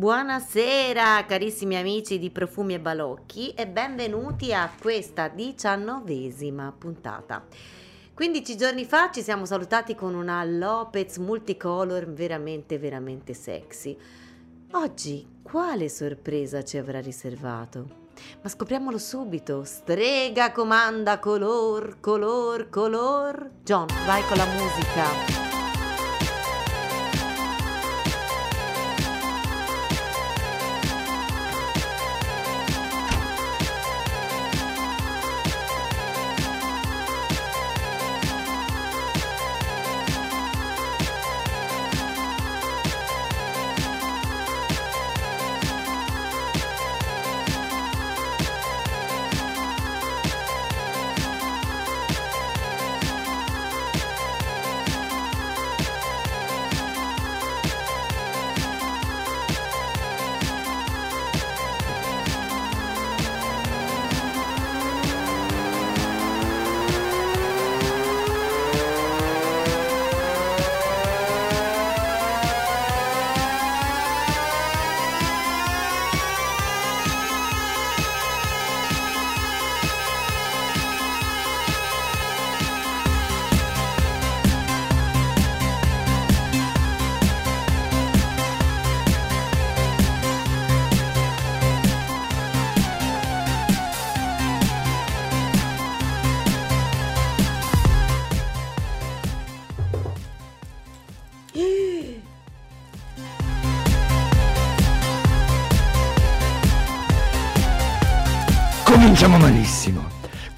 [0.00, 7.44] Buonasera carissimi amici di Profumi e Balocchi e benvenuti a questa diciannovesima puntata.
[8.14, 13.94] 15 giorni fa ci siamo salutati con una Lopez multicolor veramente veramente sexy.
[14.70, 18.08] Oggi quale sorpresa ci avrà riservato?
[18.40, 19.64] Ma scopriamolo subito.
[19.64, 23.50] Strega comanda color, color, color.
[23.62, 25.49] John, vai con la musica.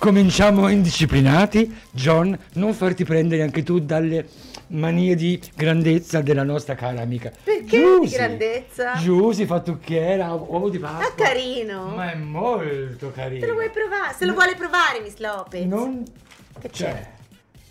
[0.03, 1.73] Cominciamo indisciplinati.
[1.93, 4.27] John, non farti prendere anche tu dalle
[4.71, 7.31] manie di grandezza della nostra cara amica.
[7.45, 8.17] Perché di Giusy.
[8.17, 8.95] grandezza?
[8.97, 11.07] Giusy, fattucchiera, uovo di Pasqua.
[11.07, 11.95] Ah, carino.
[11.95, 13.43] Ma è molto carino.
[13.43, 14.13] Te lo vuoi provare?
[14.19, 15.67] Se lo vuole provare, Miss Lopez.
[15.67, 16.03] Non...
[16.61, 16.91] Che Cioè...
[16.91, 17.11] c'è?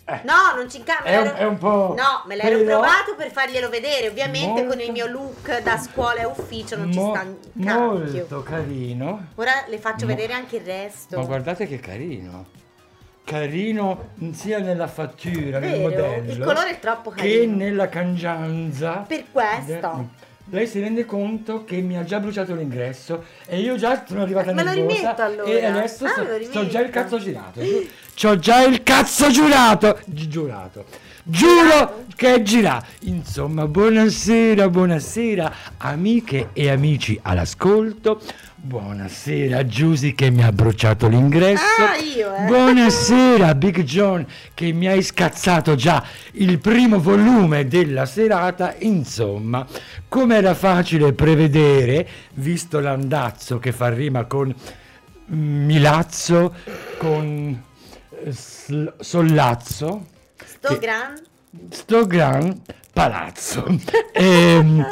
[0.05, 1.11] Eh, No, non ci incambia.
[1.11, 4.07] È un- è un po'- No, me l'ero però- provato per farglielo vedere.
[4.09, 7.63] Ovviamente con Molto- il mio look da scuola e ufficio non mo- ci sta un
[7.65, 8.13] cacchio.
[8.19, 9.27] Molto carino.
[9.35, 11.17] Ora le faccio Mo- vedere anche il resto.
[11.17, 12.45] Ma guardate che carino.
[13.23, 15.81] Carino sia nella fattura, nel Vero?
[15.81, 16.31] modello.
[16.31, 17.55] Il colore è troppo Che carino.
[17.55, 19.05] nella cangianza.
[19.07, 20.09] Per questo.
[20.53, 24.51] Lei si rende conto che mi ha già bruciato l'ingresso e io già sono arrivata
[24.51, 25.49] Me lo nervosa allora.
[25.49, 27.61] e adesso Ah, lo sto già il cazzo girato.
[28.13, 29.99] C'ho già il cazzo giurato.
[30.05, 30.85] Gi- Giurato.
[31.23, 32.85] Giuro che è girato.
[33.01, 38.19] Insomma, buonasera, buonasera, amiche e amici all'ascolto.
[38.63, 41.63] Buonasera Giusy che mi ha bruciato l'ingresso.
[41.79, 42.45] Ah, io, eh.
[42.45, 44.23] Buonasera Big John
[44.53, 46.03] che mi hai scazzato già
[46.33, 48.75] il primo volume della serata.
[48.79, 49.65] Insomma,
[50.07, 54.53] come era facile prevedere, visto l'andazzo che fa rima con
[55.25, 56.53] Milazzo,
[56.99, 57.59] con
[58.23, 60.05] eh, sl- Sollazzo,
[60.35, 61.19] Sto che- gran.
[61.71, 62.61] sto gran
[62.93, 63.65] palazzo.
[64.13, 64.85] Ehm,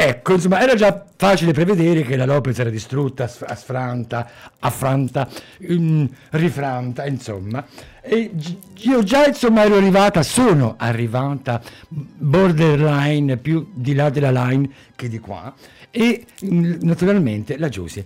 [0.00, 4.30] ecco, insomma, era già facile prevedere che la Lopez era distrutta, asfranta,
[4.60, 5.28] affranta,
[5.72, 7.66] mm, rifranta, insomma.
[8.00, 8.30] E
[8.76, 15.18] io già, insomma, ero arrivata, sono arrivata borderline, più di là della line che di
[15.18, 15.52] qua.
[15.90, 18.04] E mm, naturalmente la Giusy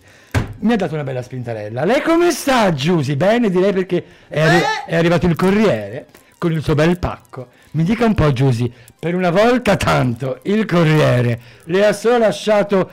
[0.61, 1.85] mi ha dato una bella spintarella.
[1.85, 3.17] Lei come sta, Giusy?
[3.17, 6.07] Bene, direi perché è, arri- è arrivato il corriere
[6.39, 7.49] con il suo bel pacco.
[7.73, 12.91] Mi dica un po', Giusy, per una volta tanto il corriere le ha solo lasciato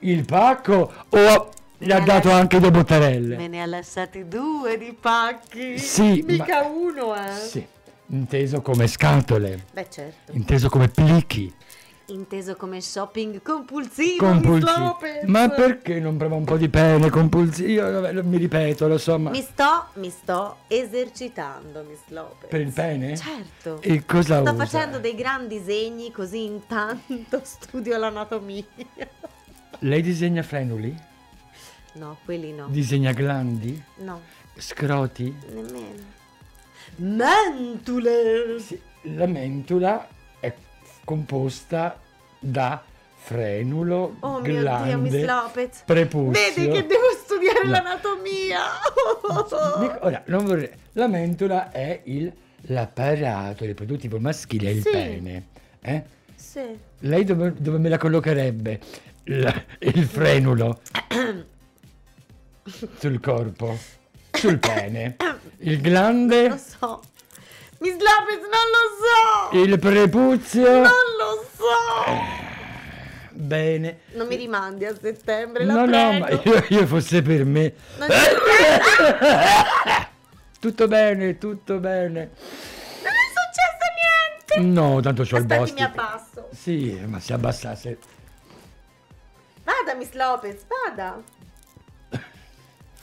[0.00, 3.36] il pacco o gli ha dato anche due bottarelle.
[3.36, 5.78] Me ne ha lasciati due di pacchi.
[5.78, 7.32] Sì, Mica uno, eh.
[7.32, 7.66] Sì,
[8.08, 10.32] inteso come scatole, Beh, certo.
[10.32, 11.50] inteso come plichi,
[12.10, 14.26] Inteso come shopping compulsivo.
[14.32, 15.24] Lopez.
[15.26, 17.68] Ma perché non prova un po' di pene compulsivo?
[17.68, 22.48] Io vabbè, mi ripeto, lo so, ma Mi sto, mi sto esercitando, Miss Lopez.
[22.50, 23.16] per il pene?
[23.16, 23.80] Certo.
[23.82, 24.64] E cosa Sto usa?
[24.66, 28.64] facendo dei grandi disegni così intanto studio l'anatomia.
[29.80, 30.94] Lei disegna frenuli?
[31.92, 32.66] No, quelli no.
[32.70, 33.80] Disegna glandi?
[33.98, 34.20] No,
[34.56, 35.32] Scroti?
[35.52, 36.18] nemmeno.
[36.96, 38.58] Mentule!
[38.58, 40.06] Sì, la mentula
[41.14, 41.98] composta
[42.38, 42.80] da
[43.16, 45.82] frenulo, Oh mio glande, Dio, Miss Lopez.
[45.84, 46.30] prepuzio.
[46.30, 47.70] Vedi che devo studiare No.
[47.72, 48.60] l'anatomia.
[50.02, 50.70] Ora, non vorrei.
[50.92, 52.32] La mentula è il,
[52.66, 54.90] l'apparato riproduttivo maschile, è il Sì.
[54.90, 55.46] pene.
[55.80, 56.02] eh?
[56.36, 56.78] sì.
[57.00, 58.80] Lei dove, dove me la collocherebbe?
[59.24, 60.80] La- il frenulo
[62.98, 63.76] sul corpo,
[64.30, 65.16] sul pene,
[65.58, 67.00] il Lo glande, so.
[67.80, 69.56] Miss Lopez, non lo so.
[69.58, 70.70] il prepuzio.
[70.70, 71.64] Non lo so.
[73.30, 74.00] Bene.
[74.12, 77.72] Non mi rimandi a settembre, la No, no, ma io, io fosse per me.
[80.60, 82.30] Tutto bene, tutto bene.
[83.02, 84.78] Non è successo niente.
[84.78, 85.72] No, tanto c'ho il Aspetti, boss.
[85.72, 86.48] mi abbasso.
[86.52, 87.96] Sì, ma si abbassasse.
[89.64, 91.18] Vada, Miss Lopez, vada.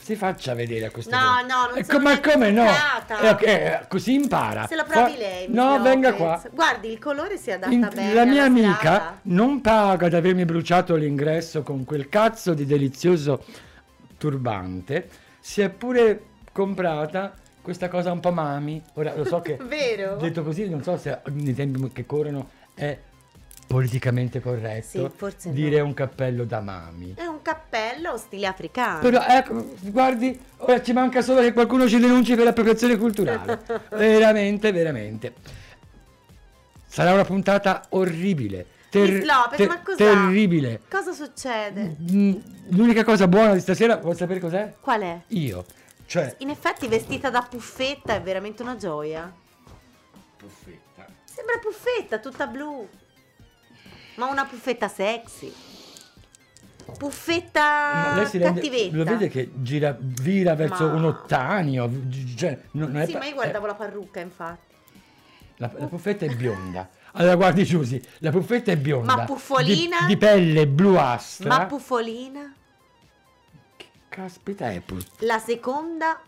[0.08, 1.54] Si faccia vedere a questo No, punto.
[1.54, 2.64] no, non Eh, sono co- Ma come no?
[2.66, 4.66] Eh, ok, eh, così impara.
[4.66, 6.42] Se lo provi lei, No, venga qua.
[6.50, 9.20] Guardi, il colore si adatta In- bene la mia amica strada.
[9.24, 13.44] non paga di avermi bruciato l'ingresso con quel cazzo di delizioso
[14.18, 15.10] turbante.
[15.42, 16.22] Si è pure
[16.54, 18.82] comprata questa cosa un po' mami.
[18.94, 20.16] Ora lo so che Vero?
[20.16, 22.98] detto così, non so se nei tempi che corrono è
[23.68, 25.54] politicamente corretto Sì, forse no.
[25.54, 27.14] dire un cappello da mami.
[27.18, 29.00] Un cappello stile africano.
[29.00, 33.62] Però ecco, guardi, ora ci manca solo che qualcuno ci denunci per appropriazione culturale.
[33.92, 35.34] veramente, veramente.
[36.86, 38.66] Sarà una puntata orribile.
[38.90, 39.96] ter- Miss Lopez, ter- ma cos'ha?
[39.96, 40.82] Terribile.
[40.90, 41.96] Cosa succede?
[42.12, 42.36] Mm,
[42.72, 44.76] L'unica cosa buona di stasera, vuoi sapere cos'è?
[44.82, 45.22] Qual è?
[45.28, 45.64] Io.
[46.06, 49.34] Cioè, In effetti vestita da puffetta è veramente una gioia.
[51.24, 52.88] Sembra puffetta, tutta blu.
[54.16, 55.54] Ma una puffetta sexy.
[56.98, 58.96] Puffetta lei si rende, cattivetta.
[58.96, 61.90] lo vede che gira, vira verso Ma- un ottanio,
[62.36, 64.76] cioè, non è Sì, pa- ma io guardavo la parrucca, infatti.
[65.58, 66.88] La, la puffetta è bionda.
[67.14, 69.16] Allora guardi Giusy, la puffetta è bionda.
[69.16, 70.02] Ma puffolina?
[70.02, 71.50] Di, di pelle bluastra.
[71.50, 72.54] Ma puffolina?
[73.76, 76.20] Che caspita è pu- La seconda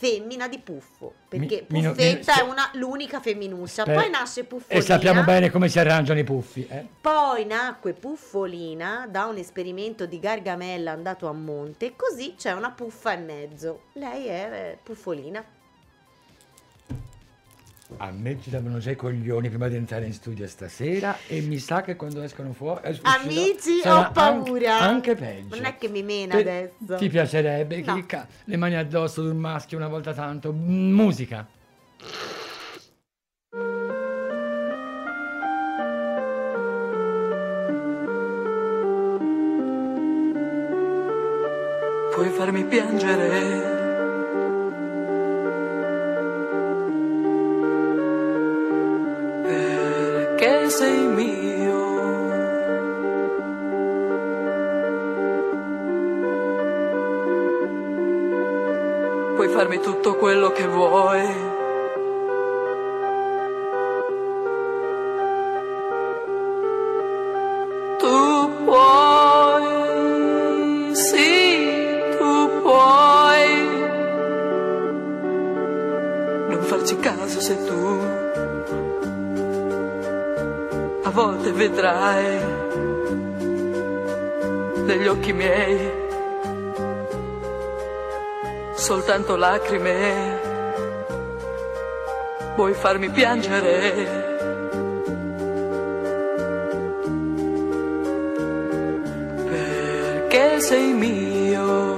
[0.00, 1.12] femmina di puffo.
[1.28, 3.82] Perché Mi- puffetta mino- è una, l'unica femminuccia.
[3.82, 4.80] Sper- Poi nasce puffolina.
[4.80, 6.66] E sappiamo bene come si arrangiano i puffi.
[6.68, 6.86] eh.
[7.00, 13.12] Poi nacque Puffolina da un esperimento di Gargamella andato a monte, così c'è una puffa
[13.12, 13.82] in mezzo.
[13.92, 15.44] Lei è eh, Puffolina.
[17.96, 21.82] A me giravano già i coglioni prima di entrare in studio stasera e mi sa
[21.82, 22.80] che quando escono fuori...
[22.84, 24.78] es- uscirò, Amici, ho paura.
[24.78, 25.56] Anche, anche peggio.
[25.56, 26.96] Non è che mi mena Te- adesso.
[26.96, 27.82] Ti piacerebbe?
[27.82, 27.94] No.
[27.94, 30.52] Che ca- le mani addosso di un maschio una volta tanto.
[30.52, 31.46] Mm, Musica.
[42.12, 43.69] puoi farmi piangere.
[59.70, 61.49] Farmi tutto quello che vuoi.
[89.10, 90.38] Soltanto lacrime.
[92.54, 94.28] Vuoi farmi piangere?
[99.48, 101.96] perché sei mio.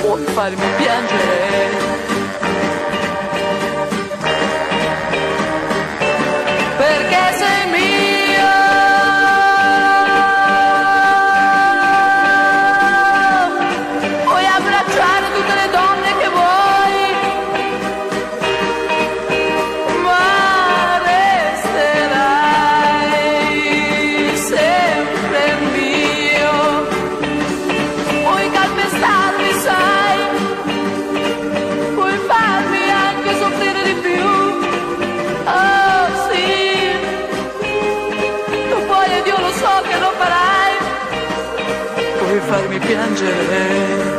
[0.00, 1.45] Puoi farmi piangere.
[42.86, 44.06] Farmi piangere.
[44.06, 44.15] Perché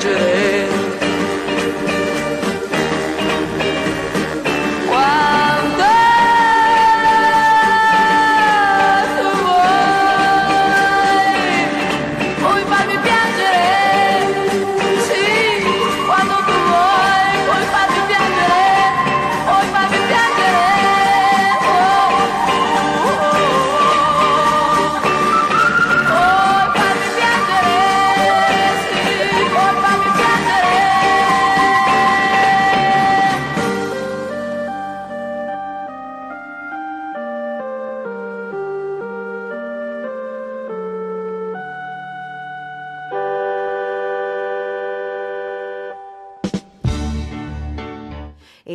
[0.00, 0.23] farmi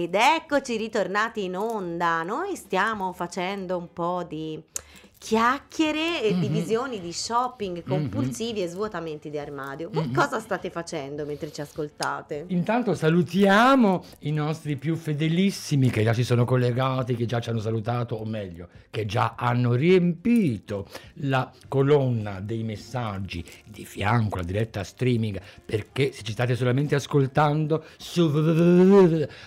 [0.03, 2.24] Ed eccoci ritornati in onda.
[2.24, 4.58] Noi stiamo facendo un po' di
[5.19, 6.39] chiacchiere e Mhm.
[6.39, 9.89] divisioni di shopping compulsivi e svuotamenti di armadio.
[9.91, 10.13] Voi Mhm.
[10.13, 12.45] cosa state facendo mentre ci ascoltate?
[12.47, 17.59] Intanto salutiamo i nostri più fedelissimi che già si sono collegati, che già ci hanno
[17.59, 24.85] salutato, o meglio, che già hanno riempito la colonna dei messaggi di fianco alla diretta
[24.85, 28.21] streaming, perché se ci state solamente ascoltando su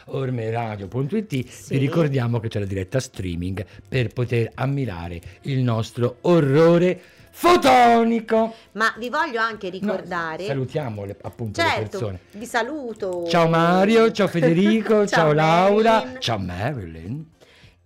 [0.06, 1.72] ormeradio.it Sì.
[1.74, 7.00] vi ricordiamo che c'è la diretta streaming per poter ammirare il nostro orrore
[7.30, 8.54] fotonico.
[8.72, 10.46] Ma vi voglio anche No, ricordare.
[10.46, 12.20] salutiamo le- appunto le certo, persone.
[12.32, 13.26] vi saluto.
[13.28, 16.20] Ciao Mario, ciao Federico, ciao, Ciao Laura, Marilyn.
[16.20, 17.30] ciao Marilyn.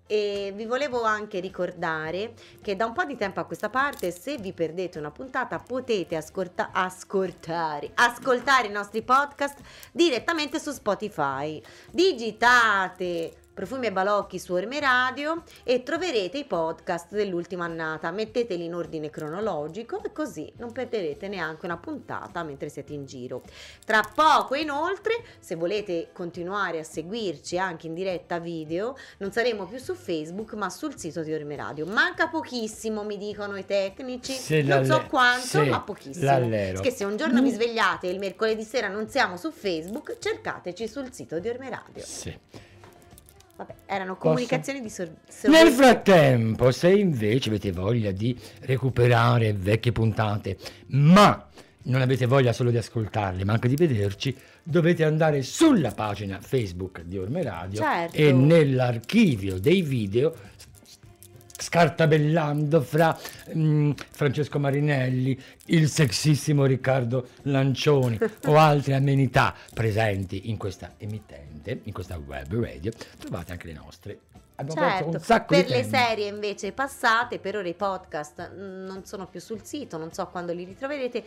[0.09, 4.37] E vi volevo anche ricordare che da un po' di tempo a questa parte, se
[4.37, 9.59] vi perdete una puntata, potete ascolta- ascoltare, ascoltare i nostri podcast
[9.90, 11.61] direttamente su Spotify.
[11.90, 18.11] Digitate Profumi e Balocchi su Orme Radio e troverete i podcast dell'ultima annata.
[18.11, 23.41] Metteteli in ordine cronologico e così non perderete neanche una puntata mentre siete in giro.
[23.87, 29.79] Tra poco inoltre, se volete continuare a seguirci anche in diretta video, non saremo più
[29.79, 31.87] su Facebook ma sul sito di Orme Radio.
[31.87, 34.35] Manca pochissimo, mi dicono i tecnici.
[34.35, 36.27] Se non so quanto, ma pochissimo.
[36.27, 36.83] l'allero.
[36.83, 37.55] Che se un giorno vi Mm.
[37.55, 42.05] svegliate e il mercoledì sera non siamo su Facebook, cercateci sul sito di Orme Radio.
[42.05, 42.39] Sì.
[43.57, 49.93] Vabbè, erano comunicazioni di sor- sor- Nel frattempo, se invece avete voglia di recuperare vecchie
[49.93, 50.59] puntate,
[50.89, 51.49] ma
[51.85, 57.03] non avete voglia solo di ascoltarle, ma anche di vederci, dovete andare sulla pagina Facebook
[57.03, 58.17] di Orme Radio Certo.
[58.17, 60.35] e nell'archivio dei video
[61.59, 63.17] scartabellando fra
[63.55, 71.93] mm, Francesco Marinelli, il sexissimo Riccardo Lancioni o altre amenità presenti in questa emittente, in
[71.93, 74.19] questa web radio, trovate anche le nostre.
[74.59, 79.05] Abbiamo Certo, un sacco per le serie invece passate, per ora i podcast mm, non
[79.05, 81.25] sono più sul sito, non so quando li ritroverete,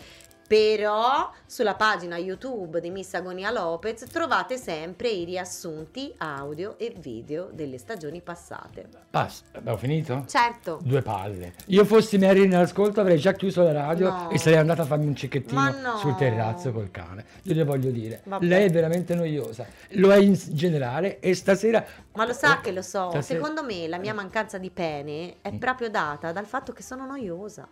[0.49, 7.49] però sulla pagina YouTube di Miss Agonia Lopez trovate sempre i riassunti audio e video
[7.53, 8.87] delle stagioni passate.
[9.11, 10.23] Basta, abbiamo finito?
[10.27, 11.53] Certo, Due palle.
[11.67, 14.29] Io fossi Mary in ascolto avrei già chiuso la radio No.
[14.31, 15.97] e sarei andata a farmi un cicchettino no.
[15.97, 17.23] sul terrazzo col cane.
[17.43, 18.43] Io le voglio dire, Vabbè.
[18.43, 19.67] lei è veramente noiosa.
[19.89, 21.85] Lo è in generale e stasera...
[22.13, 25.35] ma lo sa Oh, che lo so, stasera- secondo me la mia mancanza di pene
[25.43, 25.57] è Mm.
[25.59, 27.67] proprio data dal fatto che sono noiosa.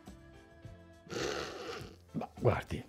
[2.40, 2.84] Guardi,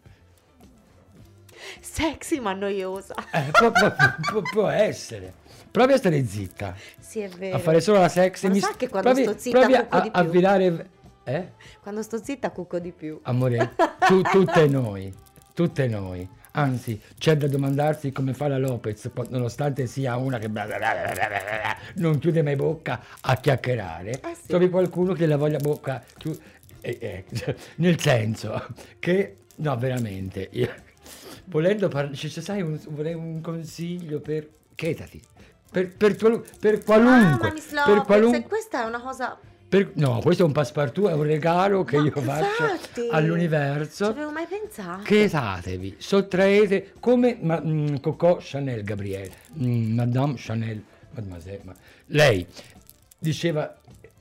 [1.80, 3.14] Sexy ma noiosa.
[3.32, 3.92] eh, può, può-
[4.30, 5.32] può- può essere.
[5.70, 7.56] Provi a stare zitta, Sì, è vero.
[7.56, 8.46] a fare solo la sexy.
[8.48, 10.30] Ma mi- sa che quando provi, sto zitta provi cucco a, di a più?
[10.30, 10.90] virare...
[11.24, 11.52] Eh?
[11.82, 13.18] Quando sto zitta cucco di più.
[13.24, 13.74] Amore,
[14.06, 15.12] tu- tutte noi,
[15.52, 16.26] tutte noi.
[16.52, 21.76] Anzi, c'è da domandarsi come fa la Lopez, nonostante sia una che bla bla bla
[21.96, 24.10] non chiude mai bocca a chiacchierare.
[24.12, 24.46] Eh sì.
[24.48, 26.36] Trovi qualcuno che la voglia bocca chiu-
[26.80, 27.24] eh, eh,
[27.76, 28.66] nel senso
[28.98, 30.72] che, no, veramente, io,
[31.46, 35.20] volendo parlare, sai, un, vorrei un consiglio per chetati.
[35.70, 39.38] Per, per, per Ah, qualunque, Miss per qualunque, questa è una cosa...
[39.68, 43.14] per- no, questo è un passepartout, è un regalo che Ma io faccio infatti, Non
[43.14, 44.04] all'universo.
[44.06, 45.02] ci avevo mai pensato.
[45.02, 49.30] Chetatevi, sottraete come ma, mm, Coco Chanel Gabriele,
[49.62, 51.74] mm, Madame Chanel, mademoiselle, ma-
[52.06, 52.46] lei
[53.18, 53.76] diceva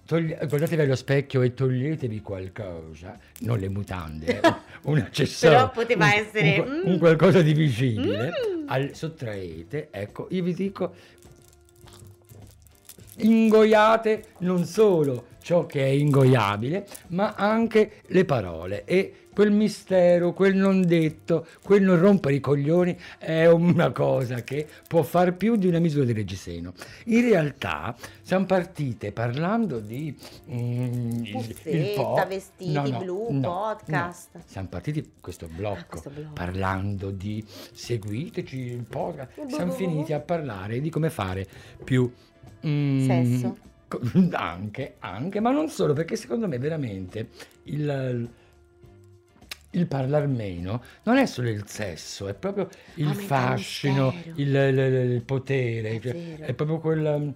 [0.07, 4.53] togli- guardatevi allo specchio e toglietevi qualcosa, non le mutande, eh,
[4.89, 6.81] un accessorio, Però poteva un- essere, un, qua- mm.
[6.93, 8.31] un qualcosa di visibile,
[8.65, 10.93] al- sottraete, ecco, io vi dico
[13.19, 18.83] ingoiate non solo ciò che è ingoiabile, ma anche le parole.
[18.85, 24.65] E quel mistero, quel non detto, quel non rompere i coglioni è una cosa che
[24.87, 26.73] può far più di una misura di reggiseno.
[27.05, 30.17] In realtà siamo partite parlando di
[30.51, 34.29] mm, il- Puzzetta, vestiti blu, podcast.
[34.33, 34.41] no.
[34.43, 36.33] Siamo partiti questo blocco, Ah, questo blocco.
[36.33, 41.45] parlando di seguiteci il podcast, siamo finiti a parlare di come fare
[41.83, 42.11] più
[42.65, 43.57] mm, Sesso.
[44.31, 47.29] Anche, anche, ma non solo, perché secondo me veramente
[47.65, 48.27] il,
[49.77, 55.11] il parlare meno non è solo il sesso, è proprio il Aumenta fascino, il, il-
[55.13, 57.33] il potere, È cioè, è proprio quel,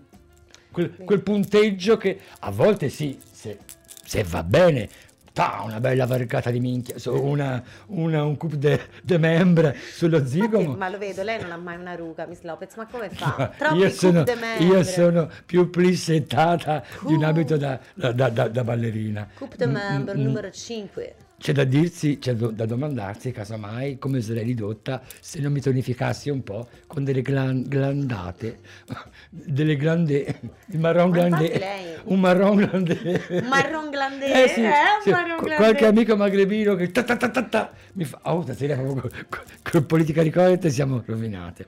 [0.71, 3.57] quel, quel punteggio che a volte sì, se,
[4.03, 4.89] se va bene.
[5.33, 10.25] ta, una bella varcata di minchia, su una, una- un coup de, de membre sullo
[10.25, 10.75] zigomo.
[10.75, 13.49] ma lo vedo, lei non ha mai una ruga, Miss Lopez, ma come fa?
[13.57, 14.83] Troppi io, coup sono, io membre.
[14.83, 17.23] sono più plissettata di un Coup.
[17.29, 19.25] abito da, da- da- da- ballerina.
[19.33, 21.15] Coupe de membre Mm, mm, numero 5.
[21.41, 26.43] C'è da dirsi, c'è da domandarsi, casomai, come sarei ridotta se non mi tonificassi un
[26.43, 28.59] po' con delle glan- glandate,
[29.27, 33.23] delle glande, il marron glandé, un marron glandé.
[33.41, 37.17] Un marron glandé, Eh sì, eh, sì, marron qu- qualche amico magrebino che ta ta
[37.17, 41.65] ta ta ta, mi fa, oh, stasera proprio con, con, con politica corrette siamo rovinate.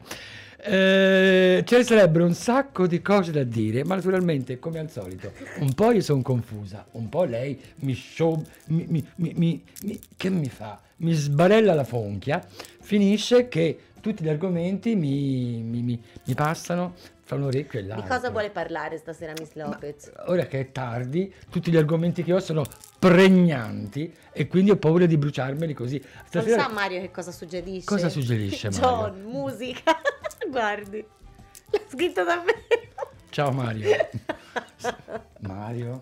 [0.65, 5.73] Eh, ce sarebbero un sacco di cose da dire, ma naturalmente, come al solito, un
[5.73, 10.47] po' io sono confusa, un po' lei mi show, mi, mi- mi- mi- che mi
[10.47, 10.79] fa?
[10.97, 12.41] Mi sbarella la fonchia,
[12.79, 16.93] finisce che tutti gli argomenti mi, mi- mi- mi passano
[17.33, 18.07] fra un orecchio e Di l'altro.
[18.07, 20.11] cosa vuole parlare stasera Miss Lopez?
[20.27, 22.63] Ora che è tardi, tutti gli argomenti che ho sono
[22.99, 25.99] pregnanti e quindi ho paura di bruciarmeli così.
[25.99, 27.85] Non Stasera- sa Mario che cosa suggerisce?
[27.85, 29.29] Cosa suggerisce, John, Mario?
[29.29, 29.99] musica.
[30.49, 31.05] Guardi,
[31.71, 32.57] l'ha scritto davvero.
[33.29, 33.89] Ciao Mario.
[35.41, 36.01] Mario?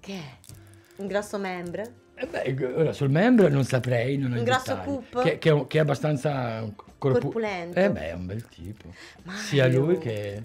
[0.00, 0.52] Che è?
[0.96, 2.04] Un grosso membre?
[2.18, 5.22] Eh beh, ora sul membro non saprei, non ho Un grosso cup?
[5.22, 6.60] Che, che che è abbastanza
[6.98, 7.78] corpu- Corpulento?
[7.78, 8.88] Eh beh, è un bel tipo.
[9.24, 9.40] Mario.
[9.42, 10.42] Sia lui che,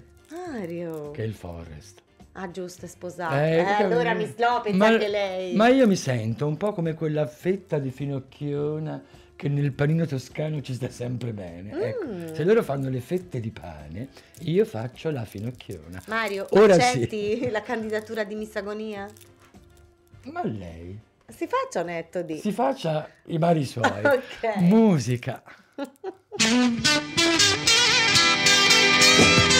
[0.50, 1.10] Mario.
[1.12, 2.00] che il Forest.
[2.32, 3.34] Ah, giusto, è sposato.
[3.36, 5.54] Eh, Eh, allora Miss Lopez, ma, anche lei.
[5.54, 9.02] Ma io mi sento un po' come quella fetta di finocchiona
[9.34, 11.72] che nel panino toscano ci sta sempre bene.
[11.88, 12.32] Ecco, Mm.
[12.34, 14.08] se loro fanno le fette di pane,
[14.40, 16.02] io faccio la finocchiona.
[16.06, 19.08] Mario, Ora accetti la candidatura di Miss Agonia?
[20.24, 20.98] Ma lei
[21.32, 22.38] Si faccia un netto di...
[22.38, 23.88] si faccia i mari suoi.
[24.04, 24.56] Ok.
[24.58, 25.42] Musica.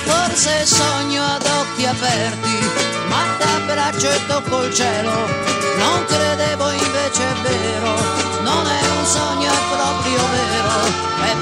[0.04, 2.58] Forse sogno ad occhi aperti,
[3.08, 5.12] ma t'abbraccio e tocco il cielo.
[5.78, 7.94] Non credevo invece è vero,
[8.42, 10.72] non è un sogno, è proprio vero,
[11.22, 11.34] è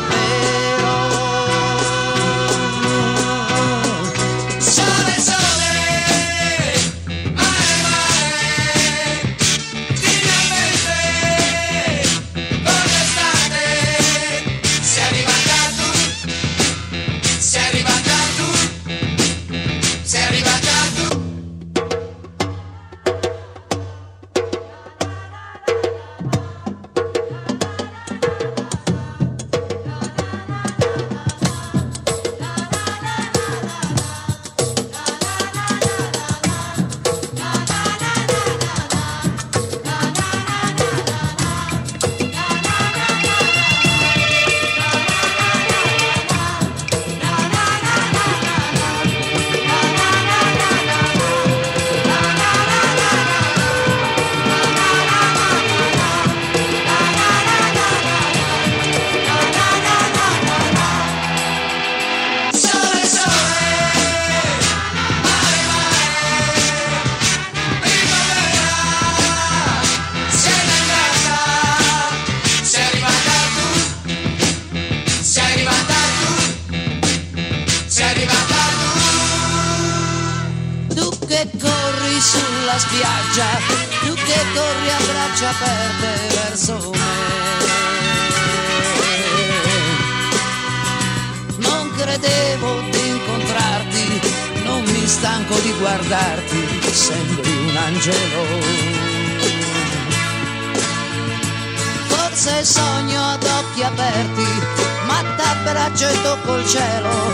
[106.59, 107.32] il cielo.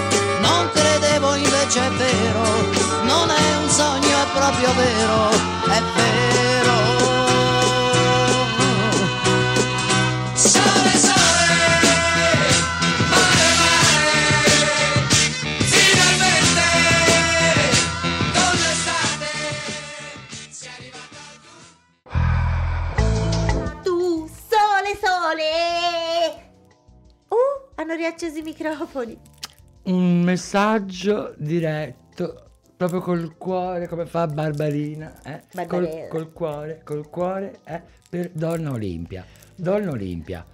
[30.52, 35.42] Messaggio diretto, proprio col cuore, come fa Barbarina, eh?
[35.66, 37.82] Col, col cuore, col cuore, eh?
[38.08, 39.26] Per Donna Olimpia.
[39.54, 40.46] Donna Olimpia,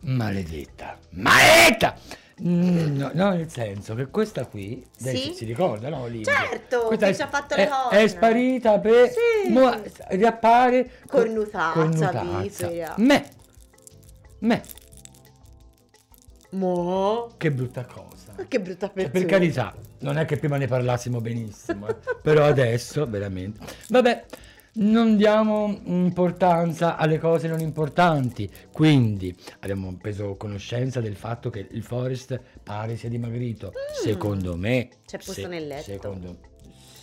[0.00, 1.94] maledetta, maledetta!
[2.42, 5.34] Mm, No, no, nel senso che questa qui, lei Sì?
[5.34, 6.32] si, ricorda, no Olimpia?
[6.48, 7.88] Certo, Questa che è- ci ha fatto le corna.
[8.00, 9.08] È sparita per...
[9.10, 9.52] Sì.
[9.52, 10.90] mo- riappare...
[11.06, 12.24] co- Cornutazza, cornutazza.
[12.66, 12.94] bifida.
[12.96, 13.28] Me,
[14.40, 14.62] me,
[16.50, 18.11] Mo, che brutta cosa.
[18.48, 19.12] Che brutta Cioè, persona.
[19.12, 23.60] per carità, non è che prima ne parlassimo benissimo, eh, però adesso veramente.
[23.88, 24.24] Vabbè,
[24.74, 28.50] non diamo importanza alle cose non importanti.
[28.72, 33.72] Quindi abbiamo preso conoscenza del fatto che il Forest pare sia dimagrito.
[34.02, 34.88] Secondo me.
[35.06, 35.82] C'è posto se- nel letto.
[35.82, 36.38] Secondo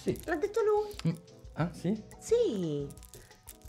[0.02, 0.20] Sì.
[0.26, 1.12] L'ha detto lui?
[1.12, 1.18] Mm,
[1.54, 2.02] Ah, sì?
[2.20, 2.88] Sì.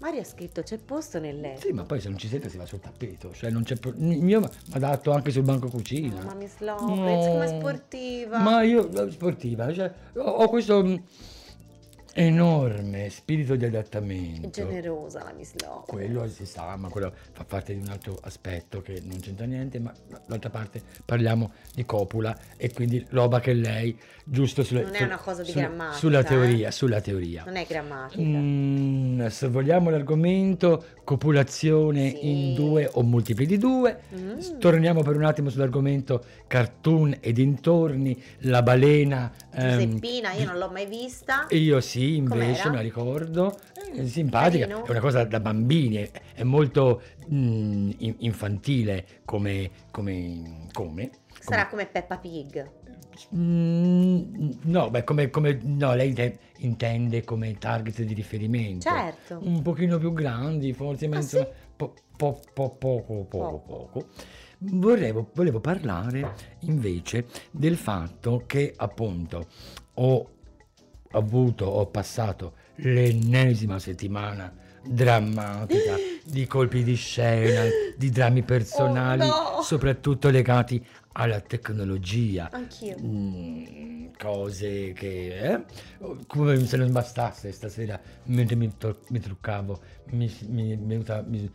[0.00, 1.60] Mario ha scritto c'è posto nel letto.
[1.60, 3.32] Sì, ma poi se non ci siete si va sul tappeto.
[3.34, 3.76] Cioè non c'è.
[3.76, 6.14] pro- Il mio mi ha dato anche sul banco cucina.
[6.22, 6.86] Mamma Miss Lopez,
[7.26, 7.30] No.
[7.32, 8.38] come sportiva.
[8.38, 10.94] Ma io eh, sportiva, cioè, ho, ho questo mm,
[12.26, 14.50] enorme spirito di È adattamento.
[14.50, 15.86] generosa la Miss Lopez.
[15.88, 19.78] Quello si sa, ma quello fa parte di un altro aspetto che non c'entra niente,
[19.78, 19.92] ma
[20.26, 25.04] d'altra parte parliamo di copula e quindi roba che lei, giusto sulla, Non è su-
[25.04, 26.24] una cosa di sulla- grammatica, sulla eh?
[26.24, 27.42] teoria, sulla teoria.
[27.44, 28.22] Non è grammatica.
[28.22, 32.30] Mm, se vogliamo l'argomento copulazione Sì.
[32.30, 34.58] in due o multipli di due, Mm.
[34.58, 39.32] torniamo per un attimo sull'argomento cartoon e dintorni, la balena.
[39.60, 41.46] Ehm, Giuseppina, io non l'ho mai vista.
[41.50, 42.68] io sì, invece Com'era?
[42.70, 43.58] me la ricordo,
[43.92, 44.84] Mm, simpatica, carino.
[44.86, 49.70] è una cosa da bambini, è, è molto mm, in- infantile come...
[49.90, 52.68] come, come Sarà come Peppa Pig.
[53.34, 58.88] Mm, no, beh, come, come- no, lei inte- intende come target di riferimento.
[58.88, 59.40] Certo.
[59.42, 61.44] Un pochino più grandi, forse, ma Ah, sì?
[61.76, 63.58] po- po- po- poco, poco, Poco.
[63.90, 64.06] poco.
[64.62, 69.46] Volevo, volevo parlare invece del fatto che appunto
[69.94, 70.30] ho
[71.12, 74.52] avuto, ho passato l'ennesima settimana
[74.84, 75.96] drammatica
[76.30, 77.64] di colpi di scena,
[77.96, 79.62] di drammi personali, Oh, no!
[79.62, 82.48] soprattutto legati alla tecnologia.
[82.52, 82.96] Anch'io.
[83.00, 85.64] Mm, cose che eh,
[86.26, 88.70] come se non bastasse stasera mentre mi,
[89.08, 91.50] mi truccavo mi, mi, mi, è venuta- mi-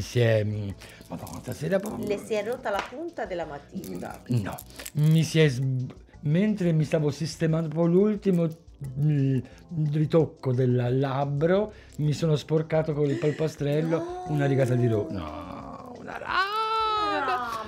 [0.00, 0.68] si è mm,
[1.08, 4.22] madonna stasera Le si è rotta la punta della matita.
[4.26, 4.56] no
[4.94, 5.52] mi si è
[6.22, 8.48] mentre mi stavo sistemando l'ultimo
[9.92, 14.24] ritocco del labbro mi sono sporcato con il polpastrello No!
[14.28, 16.48] una rigata di ro no una raga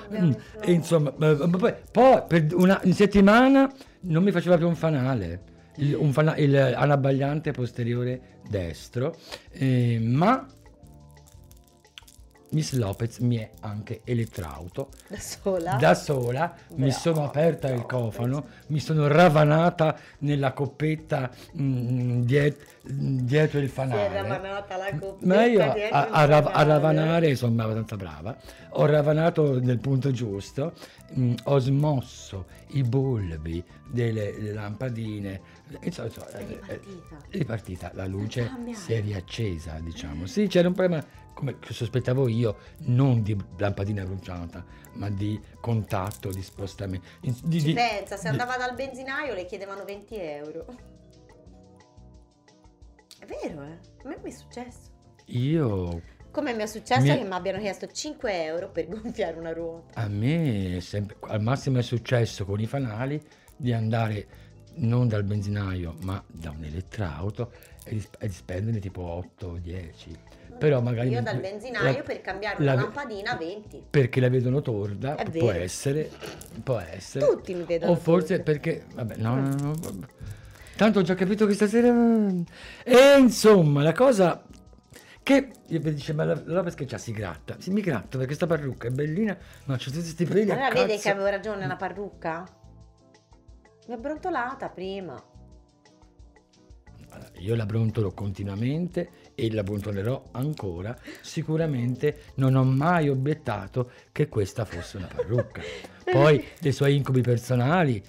[0.09, 3.71] Rabbia, Mm, e insomma, ma- ma poi, poi per una settimana
[4.01, 5.41] non mi faceva più un fanale,
[5.77, 9.15] il, un fana- il anabbagliante posteriore destro,
[9.51, 10.45] eh, ma
[12.53, 14.89] Miss Lopez mi è anche elettrauto.
[15.07, 15.73] Da sola.
[15.75, 17.89] Da sola mi Brava, sono aperta il Lopez.
[17.99, 24.07] cofano, mi sono ravanata nella coppetta mm, diet- dietro il Si è fanale.
[24.13, 26.67] ravanata la coppetta Ma io a, a- il rav- a fanale.
[26.67, 28.37] ravanare sono abbastanza brava.
[28.75, 30.73] Ho ravanato nel punto giusto,
[31.17, 35.41] mm, ho smosso i bulbi delle, lampadine.
[35.81, 37.17] Insomma, insomma, È ripartita.
[37.29, 38.79] è ripartita, la luce cambiato.
[38.79, 40.25] si è riaccesa, diciamo.
[40.27, 46.41] Sì, c'era un problema, come sospettavo io, non di lampadina bruciata, ma di contatto, di
[46.41, 47.05] spostamento.
[47.19, 50.65] di- di- Ci pensa, se di- andava dal benzinaio le chiedevano 20 euro.
[53.19, 53.79] È vero, eh?
[54.03, 54.91] A me mi è successo.
[55.27, 59.53] Io Come mi è successo Mi che mi abbiano chiesto 5 euro per gonfiare una
[59.53, 60.01] ruota.
[60.01, 63.21] A me è sempre- al massimo è successo con i fanali
[63.55, 64.27] di andare
[64.75, 67.51] non dal benzinaio ma da un elettrauto
[67.85, 70.11] e di, e di spenderne tipo 8 o 10.
[70.57, 73.85] Però magari Io dal benzinaio la- per cambiare la- una lampadina 20.
[73.89, 76.09] perché la vedono torda, può essere,
[76.63, 77.25] può essere.
[77.25, 78.43] Tutti mi vedono O forse torda.
[78.43, 79.73] perché vabbè, no, no, no.
[80.75, 81.89] Tanto ho già capito che stasera...
[82.83, 84.43] E insomma, la cosa
[85.21, 87.55] che io mi dice, ma la la che c'ha si gratta?
[87.59, 90.87] Si mi gratto perché sta parrucca è bellina, ma c'ho tutti questi peli Allora vede
[90.93, 91.01] cazzo.
[91.01, 92.43] che avevo ragione la parrucca?
[93.87, 95.21] Mi ha brontolata prima.
[97.09, 100.97] Allora, Io la brontolo continuamente e la brontolerò ancora.
[101.21, 105.61] Sicuramente non ho mai obiettato che questa fosse una parrucca.
[106.03, 108.01] Poi dei suoi incubi personali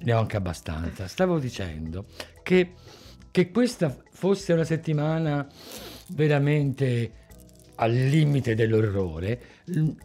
[0.00, 1.06] ne ho anche abbastanza.
[1.08, 2.06] Stavo dicendo
[2.42, 2.74] che,
[3.30, 5.46] che questa fosse una settimana
[6.08, 7.12] veramente
[7.80, 9.40] al limite dell'orrore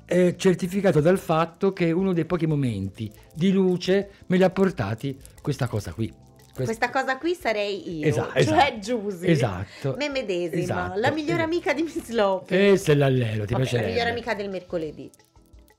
[0.05, 5.17] è certificato dal fatto che uno dei pochi momenti di luce me li ha portati
[5.41, 6.22] questa cosa qui.
[6.53, 9.27] Quest- Questa cosa qui sarei io, cioè esatto, Giusy.
[9.27, 11.43] esatto, Me medesima, esatto, la migliore esatto.
[11.43, 12.73] amica di Miss Lopez.
[12.73, 13.89] E se l'allero, ti Vabbè, la piacerebbe?
[13.89, 15.09] migliore amica del mercoledì.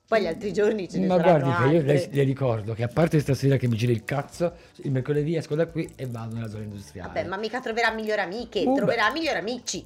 [0.07, 2.89] Poi gli altri giorni ce ne Ma guardi che io le, le ricordo che a
[2.89, 6.49] parte stasera che mi gira il cazzo, il mercoledì esco da qui e vado nella
[6.49, 7.09] zona industriale.
[7.09, 9.85] Vabbè, ma mica troverà migliori amiche, Uh, troverà migliori amici.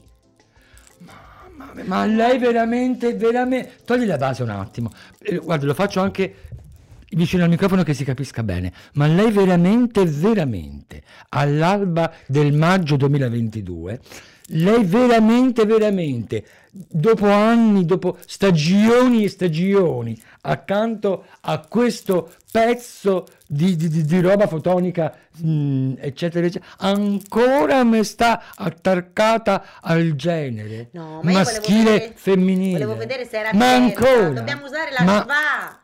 [0.99, 3.77] Ma, ma lei veramente, veramente...
[3.85, 4.91] Togli la base un attimo.
[5.21, 6.35] Eh, guarda, lo faccio anche
[7.11, 8.73] vicino al microfono che si capisca bene.
[8.95, 14.01] Ma lei veramente, veramente, all'alba del maggio 2022,
[14.53, 24.05] lei veramente, veramente, dopo anni, dopo stagioni e stagioni, accanto a questo pezzo di, di-
[24.05, 31.39] di- roba fotonica, mm, eccetera, eccetera, ancora mi sta attaccata al genere No, ma io
[31.39, 32.73] volevo maschile vedere- femminile.
[32.79, 35.81] Volevo vedere se era ma ancora Dobbiamo usare la ma,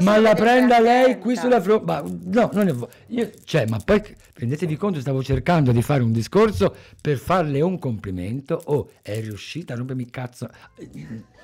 [0.00, 3.78] ma la prenda lei qui sulla fronte ma no non è vo- io, cioè ma
[3.78, 4.02] poi
[4.34, 8.60] rendetevi conto stavo cercando di fare un discorso per farle un complimento.
[8.66, 10.48] Oh è riuscita a rompermi cazzo.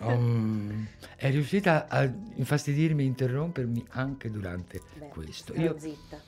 [0.00, 5.54] Um, è riuscita a infastidirmi e interrompermi anche durante Beh, questo.
[5.54, 6.20] io zitta.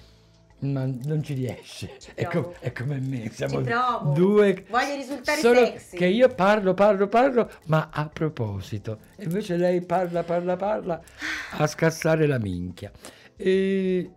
[0.61, 2.49] Ma non ci riesce è, provo.
[2.49, 3.73] com- è come me siamo Ci
[4.15, 5.97] due Voglio risultare solo sexy.
[5.97, 11.01] che io parlo parlo parlo ma a proposito invece lei parla parla parla
[11.53, 12.91] a scassare la minchia
[13.37, 14.11] e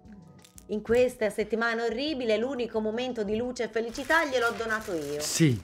[0.68, 5.20] In questa settimana orribile l'unico momento di luce e felicità gliel'ho donato io.
[5.20, 5.62] sì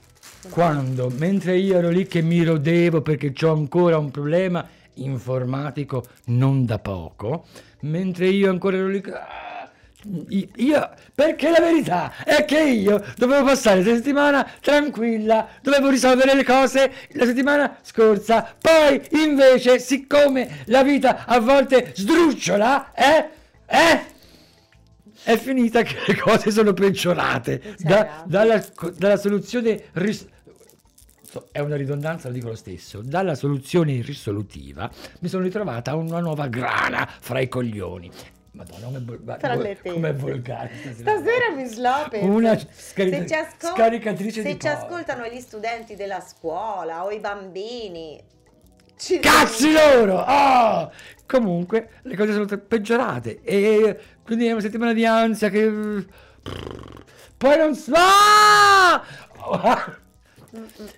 [0.49, 4.65] quando mentre io ero lì che mi rodevo perché ho ancora un problema
[4.95, 7.45] informatico non da poco
[7.81, 9.01] mentre io ancora ero lì
[10.55, 16.43] io perché la verità è che io dovevo passare la settimana tranquilla dovevo risolvere le
[16.43, 23.29] cose la settimana scorsa poi invece siccome la vita a volte sdrucciola eh
[23.67, 24.17] eh
[25.23, 28.63] è finita che le cose sono peggiorate Da- dalla,
[28.95, 30.25] dalla soluzione ris-
[31.51, 33.01] è una ridondanza, lo dico lo stesso.
[33.03, 38.09] Dalla soluzione risolutiva mi sono ritrovata una nuova grana fra i coglioni.
[38.51, 38.99] Madonna,
[39.83, 41.11] come è volgare stasera.
[41.19, 42.23] Stasera Miss Lopez.
[42.23, 44.77] Una se scarica- ci, ascol- scaricatrice se ci porno.
[44.77, 48.19] ascoltano gli studenti della scuola o i bambini.
[48.97, 50.19] ci- Cazzi loro!
[50.19, 50.91] Oh!
[51.27, 56.05] Comunque le cose sono peggiorate e quindi è una settimana di ansia che...
[57.37, 57.93] Poi non so...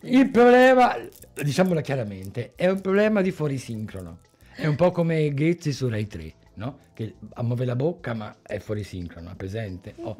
[0.01, 0.95] Il problema,
[1.35, 4.19] diciamolo chiaramente, è un problema di fuorisincrono.
[4.55, 6.77] È un po' come Ghezzi su Rai 3, no?
[6.93, 9.95] Che muove la bocca ma è fuorisincrono, è presente?
[9.97, 10.17] Oh.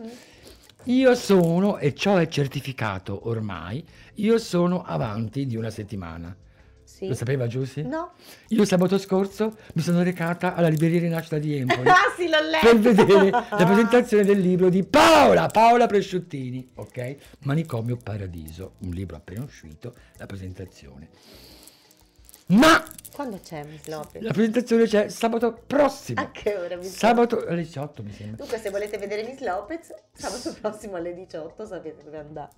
[0.85, 6.35] Io sono, e ciò è certificato ormai, io sono avanti di una settimana.
[6.83, 7.07] Sì.
[7.07, 7.83] Lo sapeva Giussi?
[7.83, 8.13] No.
[8.49, 12.65] Io sabato scorso mi sono recata alla libreria Rinascita di Empoli Ah sì, l'ho letto.
[12.67, 17.15] per vedere la presentazione del libro di Paola, Paola Presciuttini, ok?
[17.43, 21.09] Manicomio Paradiso, un libro appena uscito, la presentazione.
[22.51, 22.83] Ma
[23.13, 24.21] Quando c'è Miss Lopez?
[24.21, 26.21] la presentazione c'è sabato prossimo.
[26.21, 28.37] A che ora Miss Sabato alle 18 mi sembra.
[28.37, 32.49] Dunque, se volete vedere Miss Lopez, sabato prossimo alle 18 sapete dove andare.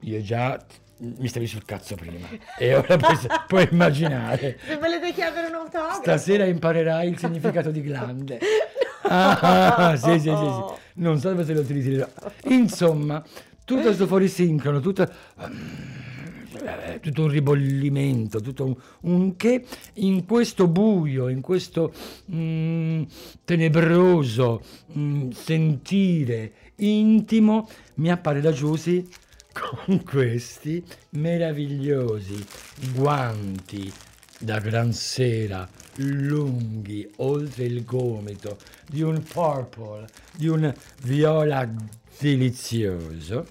[0.00, 0.58] Io già
[0.98, 3.16] mi stavi sul cazzo prima e ora puoi,
[3.48, 4.58] puoi immaginare.
[4.64, 6.02] Se volete chiedere un autografo.
[6.02, 8.38] Stasera imparerai il significato di glande.
[9.06, 10.62] Ah, ah, sì, sì, sì, sì.
[10.94, 12.08] Non so dove se lo utilizzerò.
[12.48, 13.22] Insomma,
[13.62, 15.06] tutto questo fuori sincrono, tutto,
[16.62, 19.64] eh, tutto un ribollimento, tutto un, un che
[19.94, 21.92] in questo buio, in questo
[22.32, 23.02] mm,
[23.44, 24.62] tenebroso
[24.96, 29.06] mm, sentire intimo, mi appare da Giusy
[29.52, 32.44] con questi meravigliosi
[32.92, 33.92] guanti
[34.38, 41.68] da gran sera, lunghi oltre il gomito, di un purple, di un viola
[42.18, 43.46] delizioso,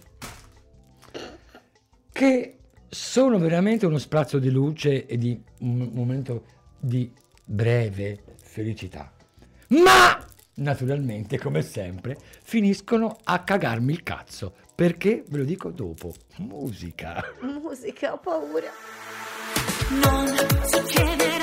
[2.11, 2.57] che
[2.93, 6.45] sono veramente uno sprazzo di luce e di un momento
[6.79, 7.11] di
[7.43, 9.11] breve felicità.
[9.69, 10.25] Ma
[10.55, 14.53] naturalmente, come sempre, finiscono a cagarmi il cazzo.
[14.75, 15.23] Perché?
[15.27, 16.13] Ve lo dico dopo.
[16.37, 17.23] Musica.
[17.41, 18.71] Musica, ho paura.
[19.89, 20.27] Non
[20.65, 21.42] succederà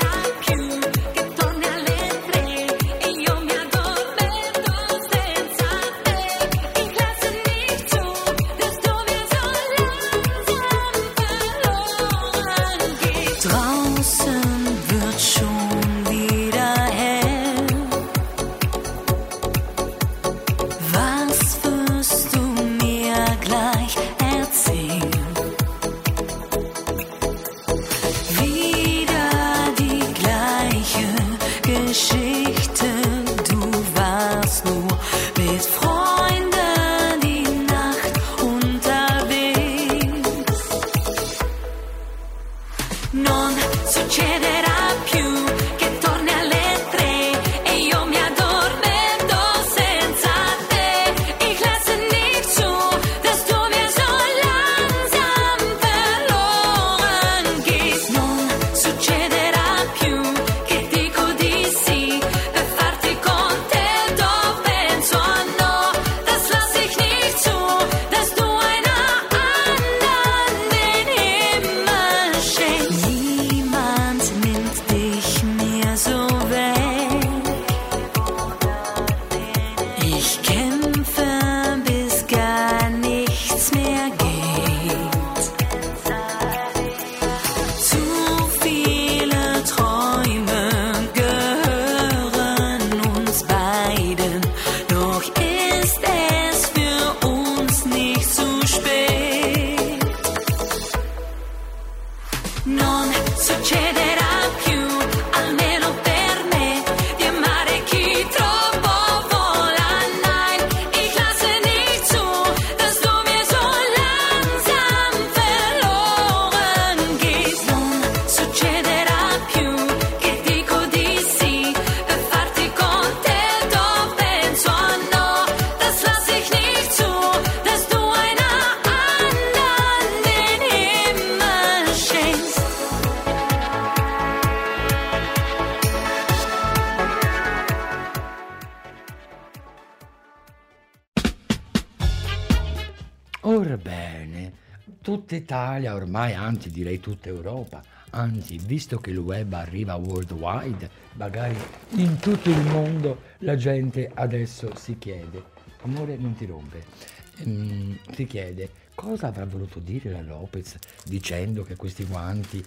[145.81, 151.55] Italia, ormai anzi direi tutta Europa, anzi visto che il web arriva worldwide, magari
[151.95, 155.43] in tutto il mondo la gente adesso si chiede,
[155.83, 161.75] amore non ti rompe, Mm, si chiede cosa avrà voluto dire la Lopez dicendo che
[161.75, 162.63] questi guanti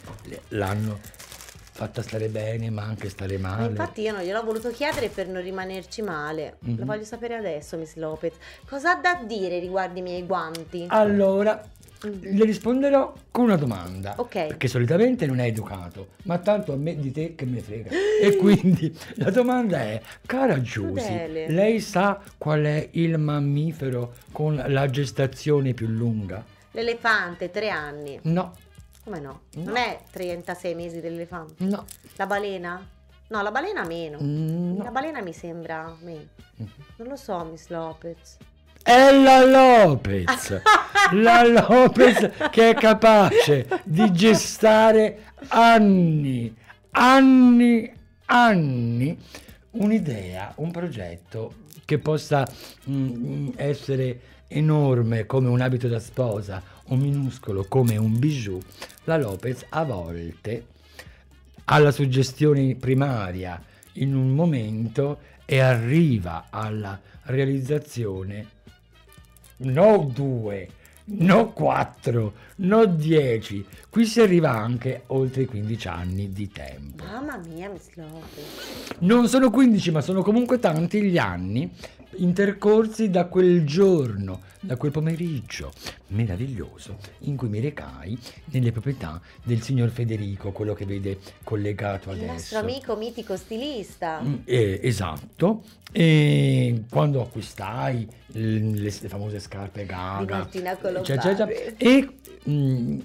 [0.49, 0.99] l'hanno
[1.71, 3.69] fatta stare bene ma anche stare Ma male.
[3.69, 6.57] infatti io non gliel'ho voluto chiedere per non rimanerci male.
[6.61, 6.79] Mhm.
[6.79, 8.35] Lo voglio sapere adesso, Miss Lopez.
[8.67, 10.87] Cosa ha da dire riguardo i miei guanti?
[10.89, 11.63] Allora,
[12.21, 14.15] le risponderò con una domanda.
[14.17, 14.47] Ok.
[14.49, 17.91] Perché solitamente non è educato, ma tanto a me di te che me ne frega.
[18.21, 21.51] e quindi la domanda è, cara Giusy, Crudele.
[21.51, 26.45] lei sa qual è il mammifero con la gestazione più lunga?
[26.73, 28.19] L'elefante, tre anni.
[28.23, 28.53] No,
[29.05, 29.41] Come no?
[29.55, 29.63] No.
[29.65, 31.63] Non è 36 mesi dell'elefante.
[31.65, 31.85] no.
[32.17, 32.89] La balena?
[33.29, 34.19] No, la balena meno.
[34.23, 34.91] Mm, La no.
[34.91, 36.27] balena mi sembra meno.
[36.57, 36.69] Mhm.
[36.97, 38.37] Non lo so, Miss Lopez.
[38.87, 40.61] È la Lopez,
[41.13, 46.55] la Lopez che è capace di gestare anni,
[46.91, 47.91] anni,
[48.27, 49.19] anni
[49.71, 51.55] un'idea, un progetto
[51.87, 52.47] che possa
[52.91, 58.61] mm, essere enorme come un abito da sposa o minuscolo come un bijou.
[59.05, 60.67] La Lopez a volte
[61.65, 63.59] ha la suggestione primaria
[63.95, 68.54] in un momento e arriva alla realizzazione
[69.59, 70.69] no due,
[71.07, 73.65] no quattro, no dieci.
[73.89, 77.05] Qui si arriva anche oltre i 15 anni di tempo.
[77.05, 78.97] Mamma mia, Miss Lopez.
[79.01, 81.71] Non sono 15, ma sono comunque tanti gli anni
[82.19, 85.73] intercorsi da quel giorno, da quel pomeriggio
[86.09, 92.19] meraviglioso in cui mi recai nelle proprietà del signor Federico, quello che vede collegato Il
[92.19, 92.33] adesso.
[92.33, 94.21] nostro amico mitico stilista.
[94.23, 102.09] Mm, eh, esatto, e quando acquistai le, le famose scarpe Gaga, cioè, cioè, cioè, e
[102.49, 103.01] mm,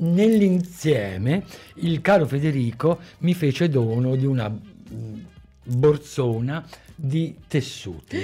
[0.00, 1.44] nell'insieme
[1.76, 5.14] il caro Federico mi fece dono di una mm,
[5.68, 6.64] borsona
[6.94, 8.18] di tessuti.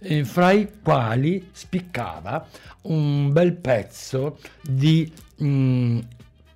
[0.00, 2.46] eh, fra i quali spiccava
[2.82, 5.12] un bel pezzo di
[5.42, 5.98] mm,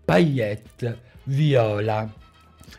[0.04, 2.08] paillette viola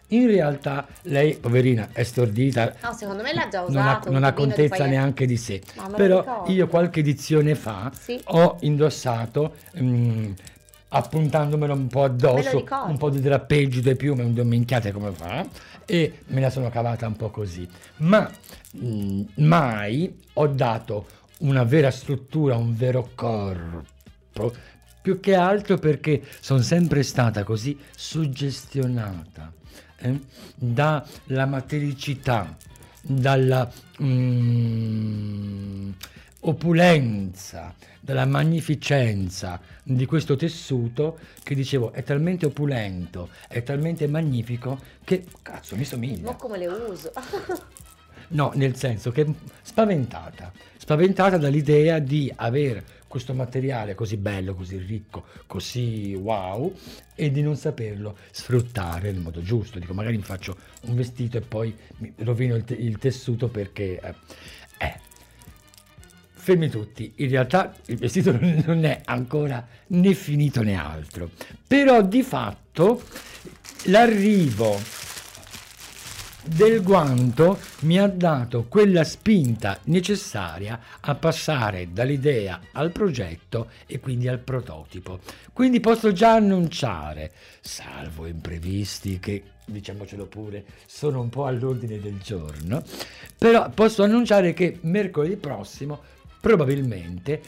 [0.08, 4.12] In realtà lei, poverina, è stordita, No, secondo me l'ha già non ha, usato.
[4.12, 4.96] non ha pochino di contezza pagliette.
[4.96, 5.62] neanche di sé.
[5.96, 8.20] Però io qualche edizione fa Sì.
[8.26, 10.32] ho indossato, mm,
[10.96, 15.46] appuntandomelo un po' addosso, un po' di drappeggi, due piume, un due minchiate come fa,
[15.86, 17.68] e me la sono cavata un po' così.
[17.98, 18.30] Ma
[18.78, 21.08] mm, mai ho dato
[21.40, 24.54] una vera struttura, un vero corpo,
[25.02, 29.52] più che altro perché sono sempre stata così suggestionata
[29.98, 30.20] eh,
[30.56, 32.56] dalla matericità,
[33.02, 33.70] dalla
[34.02, 35.90] mm,
[36.46, 45.26] opulenza, dalla magnificenza di questo tessuto che dicevo è talmente opulento, è talmente magnifico che
[45.42, 46.32] cazzo mi somiglia.
[46.32, 47.12] Ma come le uso?
[48.26, 49.32] No, nel senso che
[49.62, 56.74] spaventata, spaventata dall'idea di avere questo materiale così bello, così ricco, così wow
[57.14, 59.78] e di non saperlo sfruttare nel modo giusto.
[59.78, 61.78] Dico, magari mi faccio un vestito e poi
[62.18, 64.00] rovino il, il tessuto perché...
[64.00, 64.16] Eh,
[64.80, 65.12] eh.
[66.44, 71.30] Fermi tutti, in realtà il vestito non è ancora né finito né altro,
[71.66, 73.02] però di fatto
[73.84, 74.78] l'arrivo
[76.44, 84.28] del guanto mi ha dato quella spinta necessaria a passare dall'idea al progetto e quindi
[84.28, 85.22] al prototipo.
[85.54, 87.32] Quindi posso già annunciare,
[87.62, 92.84] salvo imprevisti che diciamocelo pure sono un po' all'ordine del giorno,
[93.38, 96.12] però posso annunciare che mercoledì prossimo
[96.44, 97.42] probabilmente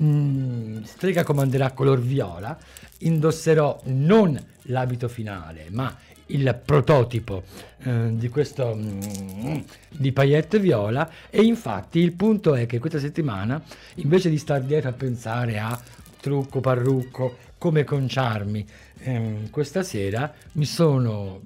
[0.00, 2.58] mm, Strega comanderà color viola,
[2.98, 5.96] indosserò non l'abito finale, ma
[6.26, 7.44] il prototipo
[7.84, 9.58] eh, di questo mm,
[9.90, 11.08] di paillette viola.
[11.30, 13.62] E infatti il punto è che questa settimana
[13.96, 15.80] invece di star dietro a pensare a
[16.20, 18.66] trucco, parrucco, come conciarmi
[19.02, 21.40] ehm, questa sera mi sono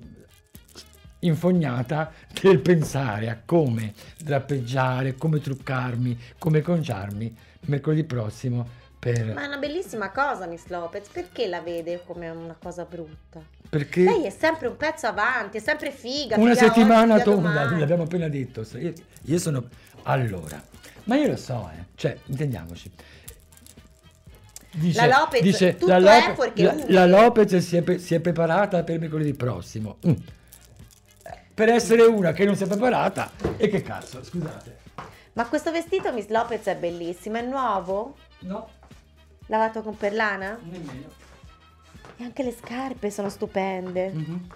[1.26, 8.66] infognata del pensare a come drappeggiare, come truccarmi, come conciarmi mercoledì prossimo
[8.98, 9.34] per...
[9.34, 11.08] Ma è una bellissima cosa, Miss Lopez.
[11.08, 13.42] Perché la vede come una cosa brutta?
[13.74, 16.36] perché Lei è sempre un pezzo avanti, è sempre figa.
[16.38, 18.64] una figa settimana tonda, l'abbiamo appena detto.
[18.78, 19.64] Io, io sono...
[20.04, 20.62] Allora,
[21.04, 21.84] ma io lo so, eh.
[21.96, 22.92] cioè, intendiamoci.
[24.70, 28.14] Dice, La Lopez, dice, tutto la, è Lope- fuorché la- la Lopez si è, si
[28.14, 29.98] è preparata per mercoledì prossimo.
[30.06, 30.12] Mm.
[31.54, 34.78] Per essere una che non si è preparata, e che cazzo, scusate.
[35.34, 37.36] Ma questo vestito, Miss Lopez, è bellissimo.
[37.38, 38.16] È nuovo?
[38.40, 38.68] No,
[39.46, 40.58] Lavato con perlana?
[40.62, 41.08] nemmeno.
[42.16, 44.10] E anche le scarpe sono stupende.
[44.12, 44.46] Mhm.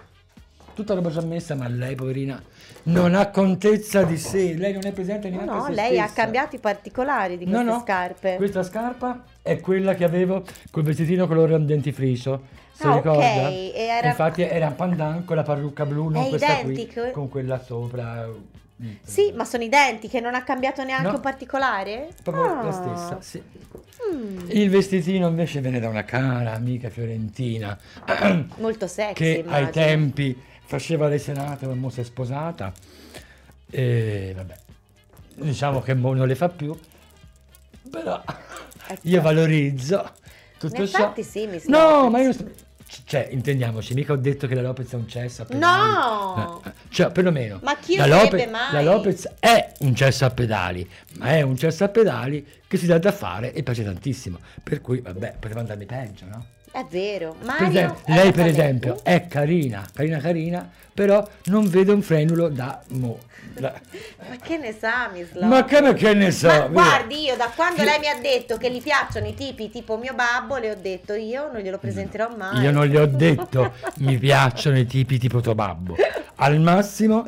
[0.73, 2.41] Tutta roba già messa, ma lei, poverina,
[2.83, 4.53] non ha contezza di sé.
[4.55, 6.21] Lei non è presente No, neanche no, se lei ha stessa.
[6.21, 8.35] cambiato i particolari di No, queste no, scarpe.
[8.37, 12.57] Questa scarpa è quella che avevo col vestitino colore dentifricio.
[12.79, 13.47] Se Ah, ricorda?
[13.47, 17.01] ok, e era- Infatti era un pandan con la parrucca blu, non È questa identico?
[17.01, 18.29] qui, con quella sopra.
[19.03, 21.15] Sì, ma sono identiche, non ha cambiato neanche No.
[21.15, 22.07] un particolare?
[22.23, 22.63] Proprio Ah.
[22.63, 23.43] la stessa, sì.
[24.13, 27.77] Mm, Il vestitino invece viene da una cara amica fiorentina
[28.59, 29.69] molto sexy, che ai immagino.
[29.71, 32.71] tempi faceva le serate, ma mo si è sposata.
[33.69, 34.55] E vabbè,
[35.35, 36.73] diciamo che mo non le fa più,
[37.91, 38.23] però
[39.01, 40.13] io valorizzo
[40.57, 41.03] tutto ciò.
[41.11, 42.31] effetti sì, Miss No, ma io
[43.05, 45.91] Cioè, intendiamoci, mica ho detto che la Lopez è un cesso a pedali.
[45.91, 46.61] No!
[46.63, 47.59] Eh, eh, Cioè, perlomeno.
[47.61, 48.73] Ma chi la lo Lope- mai?
[48.73, 52.87] La Lopez è un cesso a pedali, ma è un cesso a pedali che si
[52.87, 54.39] dà da fare e piace tantissimo.
[54.63, 56.45] Per cui, vabbè, poteva andarmi peggio, no?
[56.71, 57.35] È vero.
[57.37, 62.01] Per Mario esempio, è lei, per esempio, è carina, carina, carina, però non vede un
[62.01, 63.19] frenulo da mo.
[63.53, 63.73] da-
[64.29, 65.49] Ma che ne sa, Miss Lopez?
[65.49, 66.47] Ma che, che ne so?
[66.47, 66.67] Ma via.
[66.69, 70.13] guardi, io da quando lei mi ha detto che gli piacciono i tipi tipo mio
[70.13, 72.61] babbo, le ho detto io non glielo presenterò mai.
[72.61, 75.95] Io non le ho detto mi piacciono i tipi tipo tuo babbo.
[76.35, 77.27] Al massimo,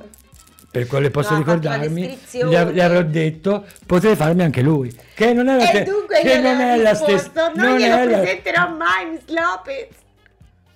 [0.72, 4.95] per quello che posso No, ricordarmi, le, av- le avrò detto potrei farmi anche lui.
[5.13, 7.51] Che non è la, E dunque che io non è la stessa.
[7.55, 9.88] non, glielo è la- presenterò mai, Miss Lopez.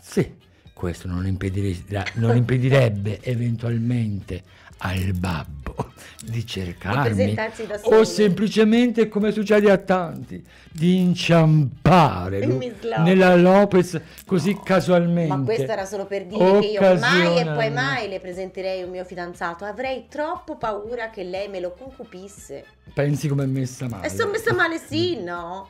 [0.02, 0.36] Sì,
[0.74, 4.43] questo non, impedire- non impedirebbe eventualmente
[4.80, 5.93] al babbo
[6.26, 7.36] di cercarmi
[7.84, 12.98] o semplicemente come succede a tanti di inciampare lu- Miss Lopez.
[13.04, 17.70] nella Lopez così casualmente Ma questo era solo per dire che io mai e poi
[17.72, 19.66] mai le presenterei un mio fidanzato.
[19.66, 22.66] Avrei troppo paura che lei me lo concupisse.
[22.94, 25.70] pensi come è messa male E sono messa male sì, no?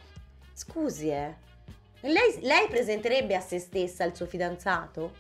[0.54, 1.34] Scusi, eh.
[2.02, 5.12] Lei, lei presenterebbe a se stessa il suo fidanzato?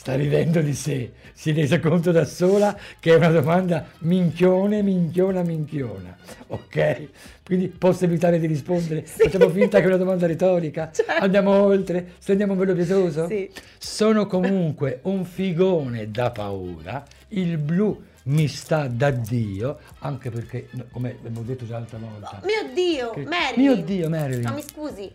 [0.00, 4.80] Sta ridendo di sé, si è resa conto da sola che è una domanda minchione,
[4.80, 6.16] minchiona, minchiona.
[6.46, 7.08] Ok?
[7.44, 9.02] Quindi posso evitare di rispondere?
[9.02, 10.88] Facciamo finta che è una domanda retorica?
[10.90, 11.12] Certo.
[11.22, 12.12] Andiamo oltre?
[12.16, 13.26] Stendiamo un velo pietoso?
[13.28, 13.50] Sì.
[13.76, 21.10] Sono comunque un figone da paura, il blu mi sta da Dio, anche perché, come
[21.10, 23.54] abbiamo detto già l'altra volta, Mio Dio, che- Marilyn.
[23.74, 24.44] Mio Dio, Marilyn.
[24.44, 25.12] No, mi scusi.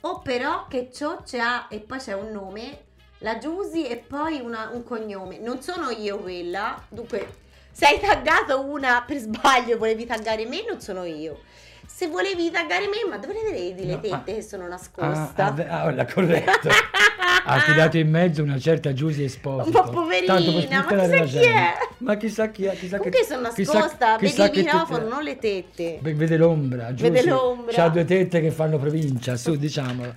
[0.00, 2.78] O però che ciò c'ha e poi c'è un nome,
[3.18, 5.38] la Giusy e poi una- un cognome.
[5.38, 6.82] Non sono io quella.
[6.88, 7.26] Dunque,
[7.72, 11.40] se hai taggato una per sbaglio e volevi taggare me, non sono io.
[11.86, 14.22] Se volevi taggare me, ma dove le vedi le No, tette ah.
[14.34, 15.46] che sono Ah, nascosta?
[15.46, 16.68] ah, beh, ah, l'ha corretto.
[17.48, 19.82] ha tirato in mezzo una certa Giusy Esposito.
[19.82, 21.72] Ma poverina, Tanto per ma chissà la chi è?
[21.98, 23.26] Ma chissà chi è, chissà Comunque che...
[23.26, 25.98] sono chissà- nascosta, chissà vedi che il microfono, tette- non le tette.
[26.02, 27.10] Vede l'ombra, Giusy.
[27.10, 27.72] Vede l'ombra.
[27.72, 30.14] C'ha due tette che fanno provincia, su, diciamolo.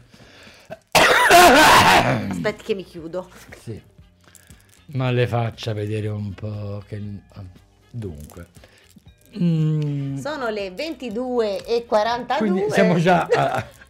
[1.51, 3.29] Aspetti che mi chiudo.
[3.61, 3.81] Sì.
[4.91, 7.01] Ma le faccia vedere un po' che...
[7.91, 8.47] Dunque.
[9.39, 12.37] Mm, Sono le 22 e 42.
[12.51, 13.27] quindi siamo già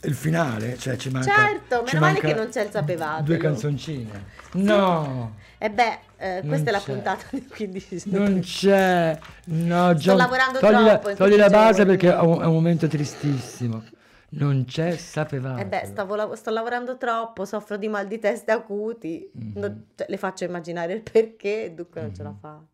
[0.01, 1.33] al finale, cioè ci manca...
[1.33, 3.23] Certo, meno male che non c'è il sapevatelo.
[3.25, 4.25] Due canzoncine.
[4.53, 6.91] No, E beh, eh, questa è la c'è.
[6.91, 8.17] puntata di 15 giorni.
[8.33, 9.19] non c'è.
[9.45, 12.53] No, John, lavorando togli la, troppo in togli la base perché è un, è un
[12.53, 13.83] momento tristissimo.
[14.31, 15.61] Non c'è sapevate.
[15.61, 19.27] Eh beh, stavo lav- sto lavorando troppo, soffro di mal di testa acuti.
[19.33, 19.51] Mhm.
[19.55, 22.37] Non- cioè, le faccio immaginare il perché, dunque non ce la Mhm.
[22.39, 22.67] faccio.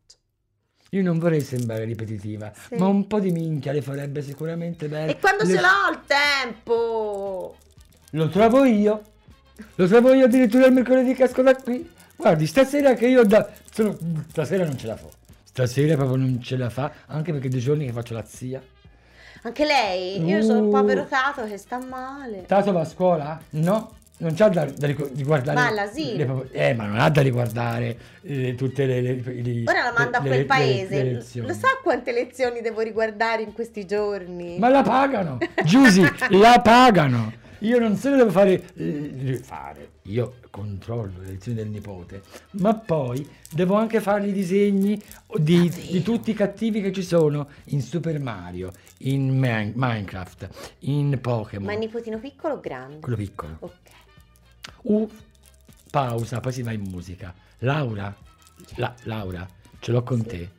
[0.92, 2.76] Io non vorrei sembrare ripetitiva, Sì.
[2.76, 5.12] ma un po' di minchia le farebbe sicuramente bene.
[5.12, 7.56] E quando Le- ce l'ho il tempo?
[8.12, 9.02] Lo trovo io.
[9.76, 11.90] Lo trovo io addirittura il mercoledì che esco da qui.
[12.18, 13.50] Guardi, stasera che io da...
[13.72, 13.98] sono-
[14.30, 15.08] Stasera non ce la fa.
[15.44, 18.62] Stasera proprio non ce la fa, anche perché due giorni che faccio la zia.
[19.46, 20.24] Anche lei?
[20.26, 20.72] Io sono un Uh.
[20.72, 22.46] povero Tato che sta male.
[22.48, 23.40] Tato va a scuola?
[23.52, 25.56] No, non c'ha da, da riguardare.
[25.56, 26.48] Va all'asilo.
[26.52, 30.18] le eh, ma non ha da riguardare eh, tutte le, le- i- Ora la mando
[30.18, 31.04] a le- quel le- paese.
[31.04, 31.24] le.
[31.46, 34.58] Lo sa quante lezioni devo riguardare in questi giorni?
[34.58, 37.44] Ma la pagano, Giusy, la pagano.
[37.66, 43.28] Io non solo devo fare, eh, fare, io controllo le lezioni del nipote, ma poi
[43.52, 45.02] devo anche fare i disegni
[45.40, 45.92] di, Davvero?
[45.92, 50.50] di tutti i cattivi che ci sono in Super Mario, in Man- Minecraft,
[50.82, 51.66] in Pokémon.
[51.66, 53.00] Ma il nipotino piccolo o grande?
[53.00, 53.58] Quello piccolo.
[53.62, 53.80] Ok.
[54.84, 55.10] Uh,
[55.90, 57.34] pausa, poi si va in musica.
[57.60, 58.16] Laura,
[58.76, 59.48] la- Laura,
[59.80, 60.52] ce l'ho con te.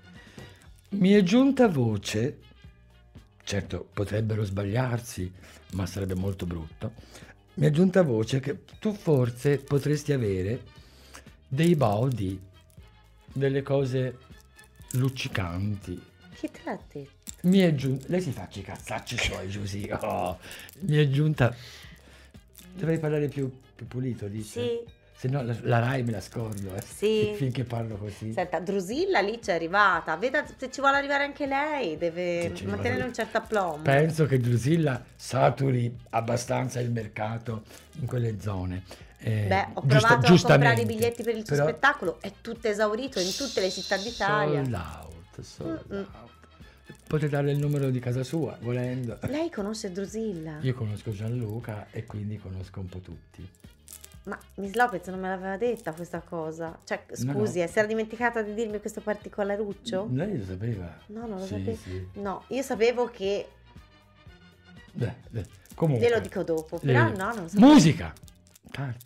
[0.88, 2.38] Mi è giunta voce,
[3.46, 5.32] certo potrebbero sbagliarsi,
[5.74, 6.92] ma sarebbe molto brutto.
[7.54, 10.62] Mi è giunta voce che tu forse potresti avere
[11.46, 12.38] dei body,
[13.32, 14.18] delle cose
[14.92, 16.02] luccicanti.
[16.34, 17.10] Chi te l'ha detto?
[17.42, 18.06] Mi è giunta.
[18.08, 19.88] Lei si faccia i cazzacci suoi, Giusy.
[19.92, 20.38] Oh,
[20.80, 21.54] mi è giunta.
[22.74, 24.60] Dovrei parlare più, più pulito, dice.
[24.60, 24.94] Sì.
[25.18, 26.82] Se no la, la Rai me la scordo, eh.
[26.82, 27.32] Sì.
[27.36, 28.32] Finché parlo così.
[28.34, 30.14] Senta, Drusilla lì c'è arrivata.
[30.16, 33.82] Veda se ci vuole arrivare anche lei, deve mantenere un certo aplombo.
[33.82, 37.62] Penso che Drusilla saturi abbastanza il mercato
[38.00, 38.82] in quelle zone.
[39.18, 42.68] Eh, Beh, ho giusta- provato a comprare i biglietti per il suo spettacolo, è tutto
[42.68, 44.62] esaurito in tutte le città d'Italia.
[44.62, 46.06] Sold out, sold Mm-mm.
[46.20, 46.30] out.
[47.08, 49.18] Potete dare il numero di casa sua, volendo.
[49.22, 50.58] Lei conosce Drusilla?
[50.60, 53.48] Io conosco Gianluca e quindi conosco un po' tutti.
[54.26, 56.76] Ma Miss Lopez non me l'aveva detta questa cosa.
[56.84, 57.64] Cioè, No, scusi, no.
[57.64, 60.08] eh, si era dimenticata di dirmi questo particolaruccio?
[60.12, 60.98] Lei lo sapeva?
[61.06, 61.76] No, non lo Sì, sapevo.
[61.76, 62.08] sì.
[62.14, 63.48] No, io sapevo che.
[64.92, 66.04] Beh, beh, comunque.
[66.06, 67.66] Glielo dico dopo, però Le- no, non lo sapevo.
[67.72, 68.12] Musica!
[68.70, 69.04] Tardi.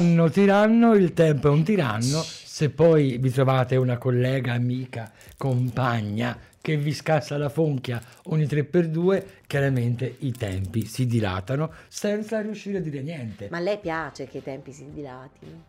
[0.00, 2.22] Tiranno, tiranno, il tempo è un tiranno.
[2.22, 9.24] Se poi vi trovate una collega, amica, compagna che vi scassa la fonchia ogni 3x2,
[9.46, 13.48] chiaramente i tempi si dilatano senza riuscire a dire niente.
[13.50, 15.68] Ma a lei piace che i tempi si dilatino?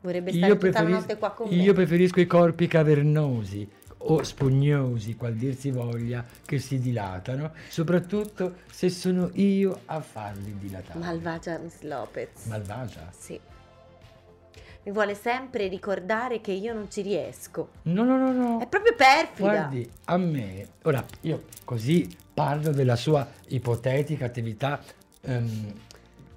[0.00, 1.54] Vorrebbe stare Io, tutta la notte qua con me?
[1.54, 8.56] io preferisco i corpi cavernosi o spugnosi, qual dir si voglia, che si dilatano, soprattutto
[8.68, 10.98] se sono io a farli dilatare.
[10.98, 12.46] Malvagia Miss Lopez.
[12.46, 13.08] Malvagia?
[13.16, 13.38] Sì.
[14.84, 17.68] Mi vuole sempre ricordare che io non ci riesco.
[17.82, 18.60] No, no, no, no.
[18.60, 19.50] È proprio perfida.
[19.50, 24.82] Guardi, a me, ora io così parlo della sua ipotetica attività
[25.20, 25.72] ehm,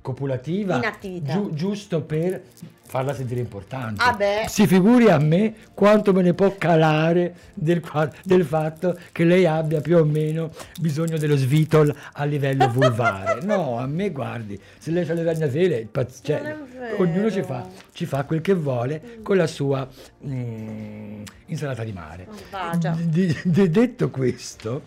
[0.05, 2.43] copulativa, giu- giusto per
[2.87, 4.03] farla sentire importante.
[4.03, 4.47] Ah.
[4.47, 7.81] Si figuri a me quanto me ne può calare del,
[8.23, 13.41] del fatto che lei abbia più o meno bisogno dello svitol a livello vulvare.
[13.45, 16.55] no, a me guardi, se lei fa le ragnatele, pazz- cioè,
[16.99, 19.87] ognuno ci fa, ci fa quel che vuole con la sua
[20.23, 22.27] mm, insalata di mare.
[22.51, 22.95] Malvagia.
[23.01, 24.83] D- d- detto questo,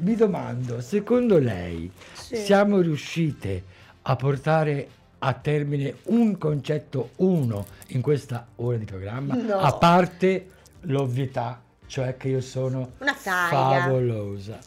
[0.00, 2.36] mi domando, secondo lei Sì.
[2.36, 3.71] siamo riuscite
[4.02, 4.88] a portare
[5.18, 9.58] a termine un concetto uno in questa ora di programma, No.
[9.58, 10.50] a parte
[10.82, 13.82] l'ovvietà, cioè che io sono Una taglia.
[13.82, 14.58] favolosa.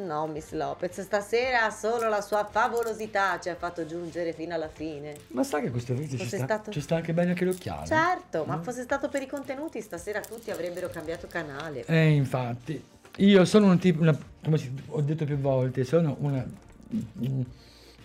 [0.00, 5.16] No, Miss Lopez, stasera solo la sua favolosità ci ha fatto giungere fino alla fine.
[5.28, 7.84] Ma sa che questo video ci sta, stato- ci sta anche bene anche l'occhiale?
[7.86, 8.48] Certo, Mm.
[8.48, 11.84] ma fosse stato per i contenuti, stasera tutti avrebbero cambiato canale.
[11.86, 12.80] Eh, infatti,
[13.16, 16.46] io sono un tipo, una, come ho detto più volte, sono una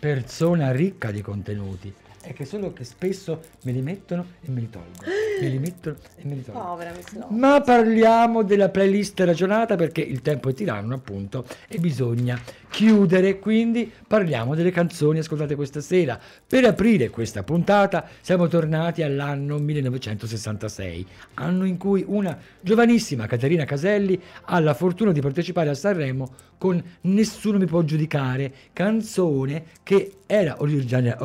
[0.04, 1.94] persona ricca di contenuti.
[2.26, 5.12] È che solo che spesso me li mettono e me li tolgono.
[5.42, 6.68] Me li mettono e me li tolgono.
[6.68, 7.38] Povera Miss Lopez.
[7.38, 13.92] Ma parliamo della playlist ragionata perché il tempo è tiranno appunto e bisogna chiudere, quindi
[14.08, 16.18] parliamo delle canzoni ascoltate questa sera.
[16.48, 24.20] Per aprire questa puntata siamo tornati all'anno 1966, anno in cui una giovanissima Caterina Caselli
[24.46, 30.62] ha la fortuna di partecipare a Sanremo con Nessuno mi può giudicare, canzone che era
[30.62, 31.18] originaria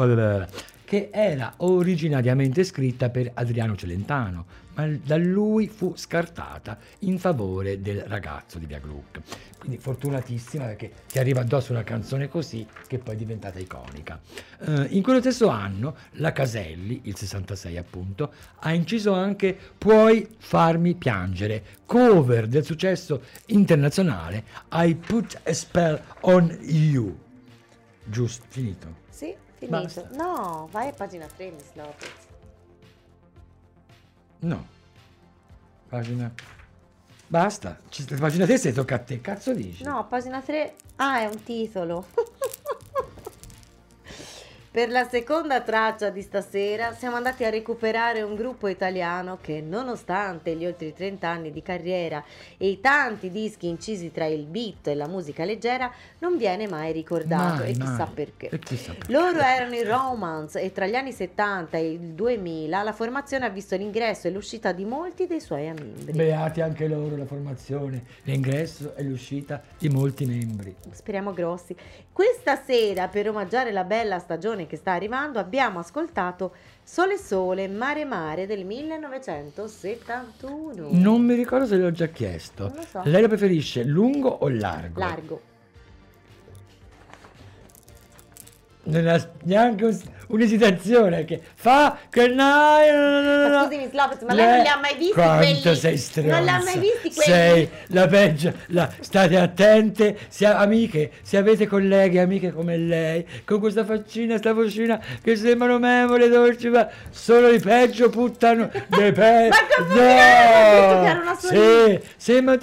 [0.89, 8.05] che era originariamente scritta per Adriano Celentano, ma da lui fu scartata in favore del
[8.07, 9.21] ragazzo di Via Gluck.
[9.59, 14.19] Quindi fortunatissima perché ti arriva addosso una canzone così che poi è diventata iconica.
[14.61, 20.95] Eh, in quello stesso anno la Caselli, il 66 appunto, ha inciso anche Puoi farmi
[20.95, 27.15] piangere, cover del successo internazionale I Put a Spell on You.
[28.07, 28.95] Giusto, finito.
[29.11, 29.83] Sì, finito.
[29.83, 30.09] Basta.
[30.13, 32.11] No, vai a pagina 3, Miss Lopez.
[34.41, 34.67] No.
[35.89, 36.33] Pagina.
[37.27, 37.79] Basta.
[37.91, 39.21] Ci- Pagina 3 se tocca a te.
[39.21, 39.83] Cazzo dici?
[39.85, 40.75] No, pagina 3.
[40.97, 42.07] Ah, è un titolo.
[44.79, 50.55] Per la seconda traccia di stasera siamo andati a recuperare un gruppo italiano che nonostante
[50.55, 52.23] gli oltre 30 anni di carriera
[52.57, 56.93] e i tanti dischi incisi tra il beat e la musica leggera non viene mai
[56.93, 58.25] ricordato Mai, e chissà mai.
[58.51, 59.11] E chissà perché.
[59.13, 63.51] Loro erano i Romance e tra gli anni 70 e il 2000 la formazione ha
[63.51, 66.13] visto l'ingresso e l'uscita di molti dei suoi membri.
[66.13, 70.73] Beati anche loro la formazione, l'ingresso e l'uscita di molti membri.
[70.93, 71.75] Speriamo grossi.
[72.13, 76.53] Questa sera, per omaggiare la bella stagione che sta arrivando, abbiamo ascoltato
[76.85, 80.91] Sole Sole, Mare Mare del 1971.
[80.93, 82.73] Non mi ricordo se l'ho già chiesto.
[82.89, 83.01] So.
[83.05, 85.01] Lei lo preferisce lungo o largo?
[85.01, 85.48] Largo.
[88.91, 94.35] Non ha neanche un- un'esitazione che fa che no, no, no, no, Ma no.
[94.35, 95.77] lei non li ha mai visti Quanto quelli?
[95.77, 96.35] sei stronza.
[96.35, 97.31] Non li ha mai visti quelli?
[97.33, 98.53] Sei la peggio.
[98.69, 104.53] la- state attente, se, amiche, se avete colleghe, amiche come lei, con questa faccina, sta
[104.55, 109.81] vocina che sembrano memole, dolci, ma solo i peggio puttano dei pe- Ma è?
[109.81, 112.07] Ho detto che era una Sì, solita.
[112.17, 112.57] sembra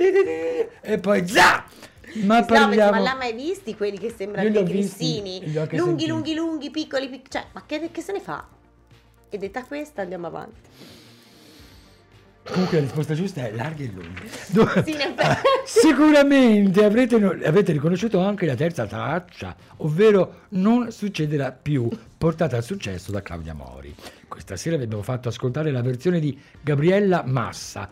[0.81, 1.63] e poi za!
[2.23, 5.41] Ma Lopez, parliamo ma l'ha mai visti quelli che sembrano dei grissini?
[5.53, 6.07] Lunghi, sentiti.
[6.07, 7.29] lunghi, lunghi, piccoli, piccoli.
[7.29, 8.47] Cioè, ma che, che se ne fa?
[9.29, 10.69] E detta questa andiamo avanti.
[12.47, 14.29] Comunque la risposta giusta è larghi e lunghi.
[14.49, 15.23] Do- Sì, effetti.
[15.65, 23.11] Sicuramente avrete, avete riconosciuto anche la terza traccia, ovvero Non succederà più, portata al successo
[23.11, 23.93] da Claudia Mori.
[24.27, 27.89] Questa sera vi abbiamo fatto ascoltare la versione di Gabriella Massa.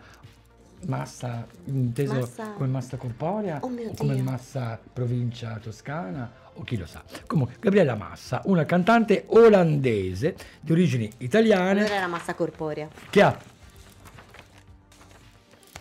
[0.86, 6.86] Massa inteso Massa- come massa corporea Oh o come massa provincia toscana o chi lo
[6.86, 7.02] sa.
[7.26, 12.88] Comunque Gabriella Massa, una cantante olandese di origini italiane Allora era massa corporea.
[13.10, 13.36] che ha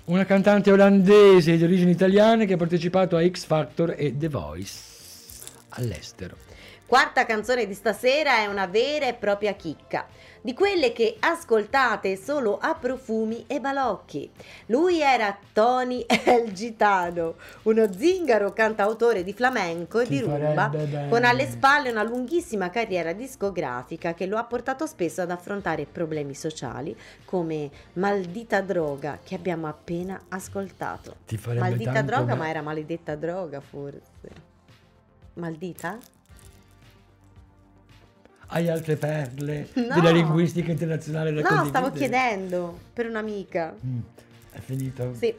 [0.06, 4.72] una cantante olandese di origini italiane che ha partecipato a X Factor e The Voice
[5.70, 6.36] all'estero.
[6.86, 10.06] quarta canzone di stasera è una vera e propria chicca,
[10.44, 14.30] di quelle che ascoltate solo a profumi e balocchi.
[14.66, 20.70] Lui era Tony El Gitano, uno zingaro cantautore di flamenco e Ti di rumba,
[21.10, 26.36] con alle spalle una lunghissima carriera discografica che lo ha portato spesso ad affrontare problemi
[26.36, 31.16] sociali come Maldita droga che abbiamo appena ascoltato.
[31.26, 34.52] Ti Maldita droga, ma era maledetta droga forse.
[35.36, 35.98] Maldita?
[38.48, 39.96] Hai altre perle No.
[39.96, 41.70] della linguistica internazionale da No, condividere?
[41.80, 43.76] stavo chiedendo per un'amica.
[43.86, 44.00] Mm,
[44.52, 45.14] È finito?
[45.18, 45.34] Sì.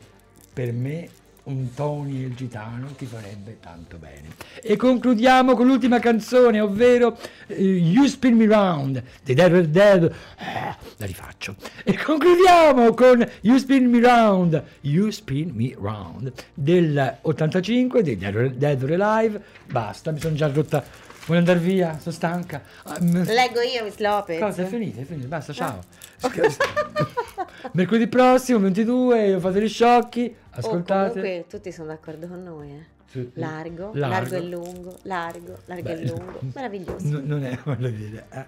[0.52, 1.08] Per me
[1.44, 4.28] un Tony il gitano ti farebbe tanto bene.
[4.62, 7.16] E concludiamo con l'ultima canzone, ovvero
[7.48, 10.02] eh, You Spin Me Round dei Dead Dead.
[10.04, 11.54] Eh, la rifaccio.
[11.84, 18.52] E concludiamo con You Spin Me Round, You Spin Me Round del 85 dei Dead
[18.54, 19.42] Dead or Alive.
[19.70, 20.82] Basta, mi sono già rotta.
[21.26, 21.98] Vuoi andare via?
[22.00, 22.62] Sono stanca.
[22.84, 23.22] Ah, mm.
[23.22, 24.38] Leggo io, Miss Lopez.
[24.40, 25.00] Cosa è finita?
[25.00, 25.80] È finita, basta, ciao.
[27.72, 31.08] Mercoledì prossimo, 22, fate gli sciocchi, Oh, ascoltate.
[31.10, 32.92] comunque tutti sono d'accordo con noi, eh.
[33.34, 33.98] Largo, largo.
[33.98, 36.40] largo, e lungo, largo, largo e Beh, lungo.
[36.54, 37.06] Meraviglioso.
[37.06, 38.44] n- non è, voglio dire, eh,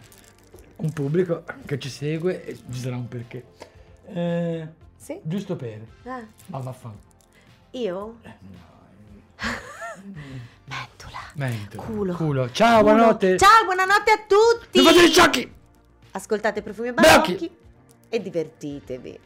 [0.77, 3.45] un pubblico che ci segue e ci sarà un perché.
[4.09, 5.18] Eh, Sì?
[5.22, 7.03] giusto per, Ah, ma vaffanculo.
[7.72, 8.18] io?
[10.05, 11.18] Mentula.
[11.34, 11.76] Mento.
[11.82, 12.14] Culo.
[12.14, 12.51] Culo.
[12.51, 12.92] Ciao, Culo.
[12.92, 13.36] buonanotte.
[13.38, 14.82] Ciao, buonanotte a tutti.
[14.82, 15.55] Non fate gli sciocchi!
[16.12, 17.51] Ascoltate profumi e balocchi
[18.09, 19.18] e divertitevi.